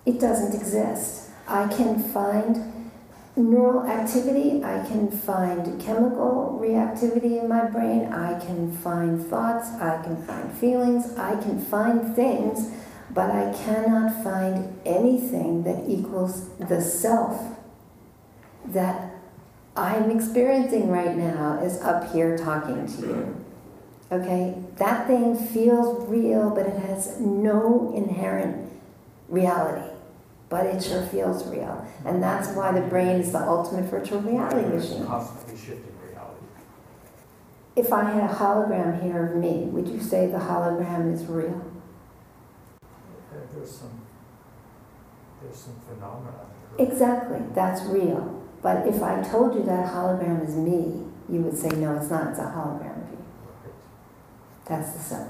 It 0.06 0.20
doesn't 0.20 0.60
exist. 0.60 1.31
I 1.48 1.68
can 1.68 2.02
find 2.02 2.92
neural 3.36 3.86
activity, 3.88 4.64
I 4.64 4.86
can 4.86 5.10
find 5.10 5.80
chemical 5.82 6.60
reactivity 6.62 7.42
in 7.42 7.48
my 7.48 7.66
brain, 7.66 8.12
I 8.12 8.40
can 8.40 8.76
find 8.78 9.26
thoughts, 9.26 9.70
I 9.82 10.02
can 10.04 10.22
find 10.26 10.52
feelings, 10.52 11.18
I 11.18 11.42
can 11.42 11.64
find 11.64 12.16
things, 12.16 12.72
but 13.10 13.32
I 13.32 13.54
cannot 13.54 14.24
find 14.24 14.80
anything 14.86 15.64
that 15.64 15.90
equals 15.90 16.50
the 16.58 16.82
self 16.82 17.58
that 18.66 19.14
I'm 19.76 20.12
experiencing 20.12 20.90
right 20.90 21.16
now 21.16 21.60
is 21.64 21.82
up 21.82 22.12
here 22.12 22.38
talking 22.38 22.86
to 22.86 23.02
you. 23.02 23.46
Okay? 24.12 24.62
That 24.76 25.08
thing 25.08 25.36
feels 25.36 26.08
real, 26.10 26.50
but 26.50 26.66
it 26.66 26.80
has 26.82 27.20
no 27.20 27.94
inherent 27.96 28.70
reality 29.30 29.91
but 30.52 30.66
it 30.66 30.84
sure 30.84 31.02
feels 31.04 31.48
real. 31.48 31.88
And 32.06 32.22
that's 32.22 32.50
why 32.50 32.74
the 32.74 32.82
brain 32.82 33.22
is 33.22 33.32
the 33.32 33.40
ultimate 33.40 33.86
virtual 33.86 34.20
reality 34.20 34.68
machine. 34.68 35.06
constantly 35.06 35.56
shifting 35.56 35.94
reality. 36.06 36.46
If 37.78 37.94
I 37.94 38.04
had 38.12 38.30
a 38.30 38.34
hologram 38.34 39.02
here 39.02 39.28
of 39.28 39.38
me, 39.38 39.64
would 39.72 39.88
you 39.88 40.02
say 40.02 40.28
the 40.28 40.40
hologram 40.40 41.12
is 41.14 41.26
real? 41.26 41.66
Uh, 42.84 43.38
there's 43.56 43.72
some, 43.72 44.02
there's 45.42 45.56
some 45.56 45.80
phenomena. 45.88 46.34
Exactly, 46.78 47.40
that's 47.56 47.84
real. 47.84 48.44
But 48.62 48.86
if 48.86 49.02
I 49.02 49.24
told 49.24 49.56
you 49.56 49.64
that 49.64 49.94
hologram 49.94 50.46
is 50.46 50.56
me, 50.56 51.06
you 51.30 51.40
would 51.44 51.58
say, 51.58 51.70
no, 51.70 51.96
it's 51.96 52.10
not, 52.10 52.32
it's 52.32 52.40
a 52.40 52.44
hologram 52.44 53.06
of 53.06 53.12
you. 53.12 53.24
That's 54.66 54.92
the 54.92 55.00
self. 55.00 55.30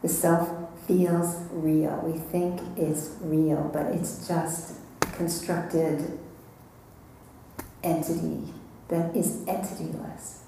The 0.00 0.08
self 0.08 0.63
feels 0.86 1.36
real. 1.50 2.00
We 2.04 2.18
think 2.18 2.60
it's 2.76 3.10
real, 3.20 3.70
but 3.72 3.86
it's 3.86 4.26
just 4.28 4.74
constructed 5.14 6.18
entity 7.82 8.52
that 8.88 9.14
is 9.16 9.44
entityless. 9.46 10.38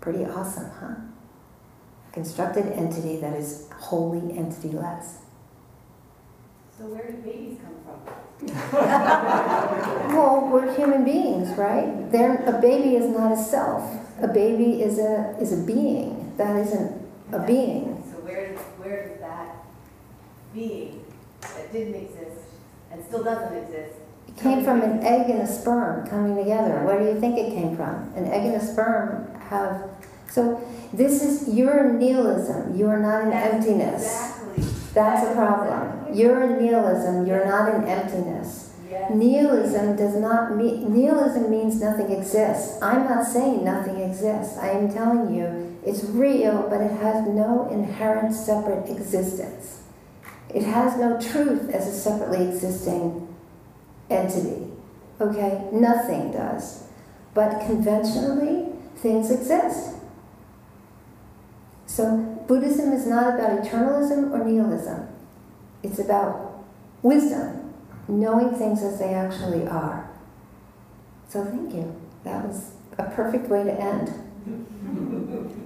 Pretty 0.00 0.24
awesome, 0.24 0.70
huh? 0.80 0.94
Constructed 2.12 2.66
entity 2.72 3.16
that 3.18 3.34
is 3.36 3.68
wholly 3.78 4.20
entityless. 4.20 5.16
So 6.78 6.86
where 6.86 7.10
do 7.10 7.18
babies 7.18 7.58
come 7.62 7.76
from? 7.84 8.48
Well, 10.12 10.48
we're 10.52 10.74
human 10.76 11.04
beings, 11.04 11.56
right? 11.56 12.10
They're, 12.12 12.42
a 12.44 12.60
baby 12.60 12.96
is 12.96 13.06
not 13.06 13.32
a 13.32 13.36
self. 13.36 13.82
A 14.20 14.28
baby 14.28 14.82
is 14.82 14.98
a, 14.98 15.34
is 15.40 15.52
a 15.52 15.64
being. 15.64 16.34
That 16.36 16.56
isn't 16.56 17.00
a 17.32 17.38
being. 17.46 18.02
So 18.10 18.18
where, 18.20 18.52
does- 18.52 18.60
where 18.78 19.08
does 19.08 19.20
that 19.20 19.56
being 20.54 21.04
that 21.40 21.72
didn't 21.72 21.94
exist 21.94 22.40
and 22.90 23.04
still 23.04 23.22
doesn't 23.24 23.56
exist? 23.56 23.94
It 24.28 24.36
came 24.36 24.64
from 24.64 24.82
an 24.82 25.00
egg 25.04 25.28
and 25.30 25.42
a 25.42 25.46
sperm 25.46 26.06
coming 26.06 26.36
together. 26.36 26.84
Where 26.84 26.98
do 26.98 27.06
you 27.06 27.20
think 27.20 27.38
it 27.38 27.54
came 27.54 27.76
from? 27.76 28.12
An 28.16 28.26
egg 28.26 28.46
and 28.46 28.54
a 28.56 28.64
sperm 28.64 29.34
have, 29.48 29.90
so 30.28 30.62
this 30.92 31.22
is, 31.22 31.54
you're 31.54 31.92
nihilism. 31.92 32.76
You 32.76 32.86
are 32.88 33.00
not 33.00 33.24
an 33.24 33.32
emptiness. 33.32 34.04
Exactly. 34.04 34.64
That's 34.94 35.30
a 35.30 35.34
problem. 35.34 36.14
You're 36.14 36.42
a 36.42 36.60
nihilism. 36.60 37.26
You're 37.26 37.46
not 37.46 37.74
an 37.74 37.84
emptiness. 37.84 38.74
Yes. 38.90 39.10
Nihilism 39.10 39.96
does 39.96 40.14
not 40.16 40.54
mean, 40.54 40.94
nihilism 40.94 41.50
means 41.50 41.80
nothing 41.80 42.12
exists. 42.12 42.80
I'm 42.82 43.04
not 43.04 43.26
saying 43.26 43.64
nothing 43.64 43.98
exists. 44.00 44.58
I 44.58 44.68
am 44.70 44.92
telling 44.92 45.34
you 45.34 45.78
it's 45.84 46.04
real, 46.04 46.68
but 46.68 46.82
it 46.82 46.92
has 47.00 47.26
no 47.26 47.68
inherent 47.70 48.34
separate 48.34 48.88
existence. 48.90 49.81
It 50.54 50.64
has 50.64 50.98
no 50.98 51.18
truth 51.18 51.70
as 51.70 51.86
a 51.86 51.92
separately 51.92 52.48
existing 52.48 53.34
entity. 54.10 54.66
Okay? 55.20 55.68
Nothing 55.72 56.32
does. 56.32 56.84
But 57.34 57.64
conventionally, 57.66 58.72
things 58.96 59.30
exist. 59.30 59.96
So 61.86 62.44
Buddhism 62.46 62.92
is 62.92 63.06
not 63.06 63.34
about 63.34 63.62
eternalism 63.62 64.30
or 64.32 64.44
nihilism. 64.44 65.08
It's 65.82 65.98
about 65.98 66.64
wisdom, 67.02 67.74
knowing 68.08 68.54
things 68.54 68.82
as 68.82 68.98
they 68.98 69.14
actually 69.14 69.66
are. 69.66 70.08
So 71.28 71.44
thank 71.44 71.74
you. 71.74 71.94
That 72.24 72.46
was 72.46 72.72
a 72.98 73.04
perfect 73.04 73.48
way 73.48 73.64
to 73.64 73.72
end. 73.72 75.48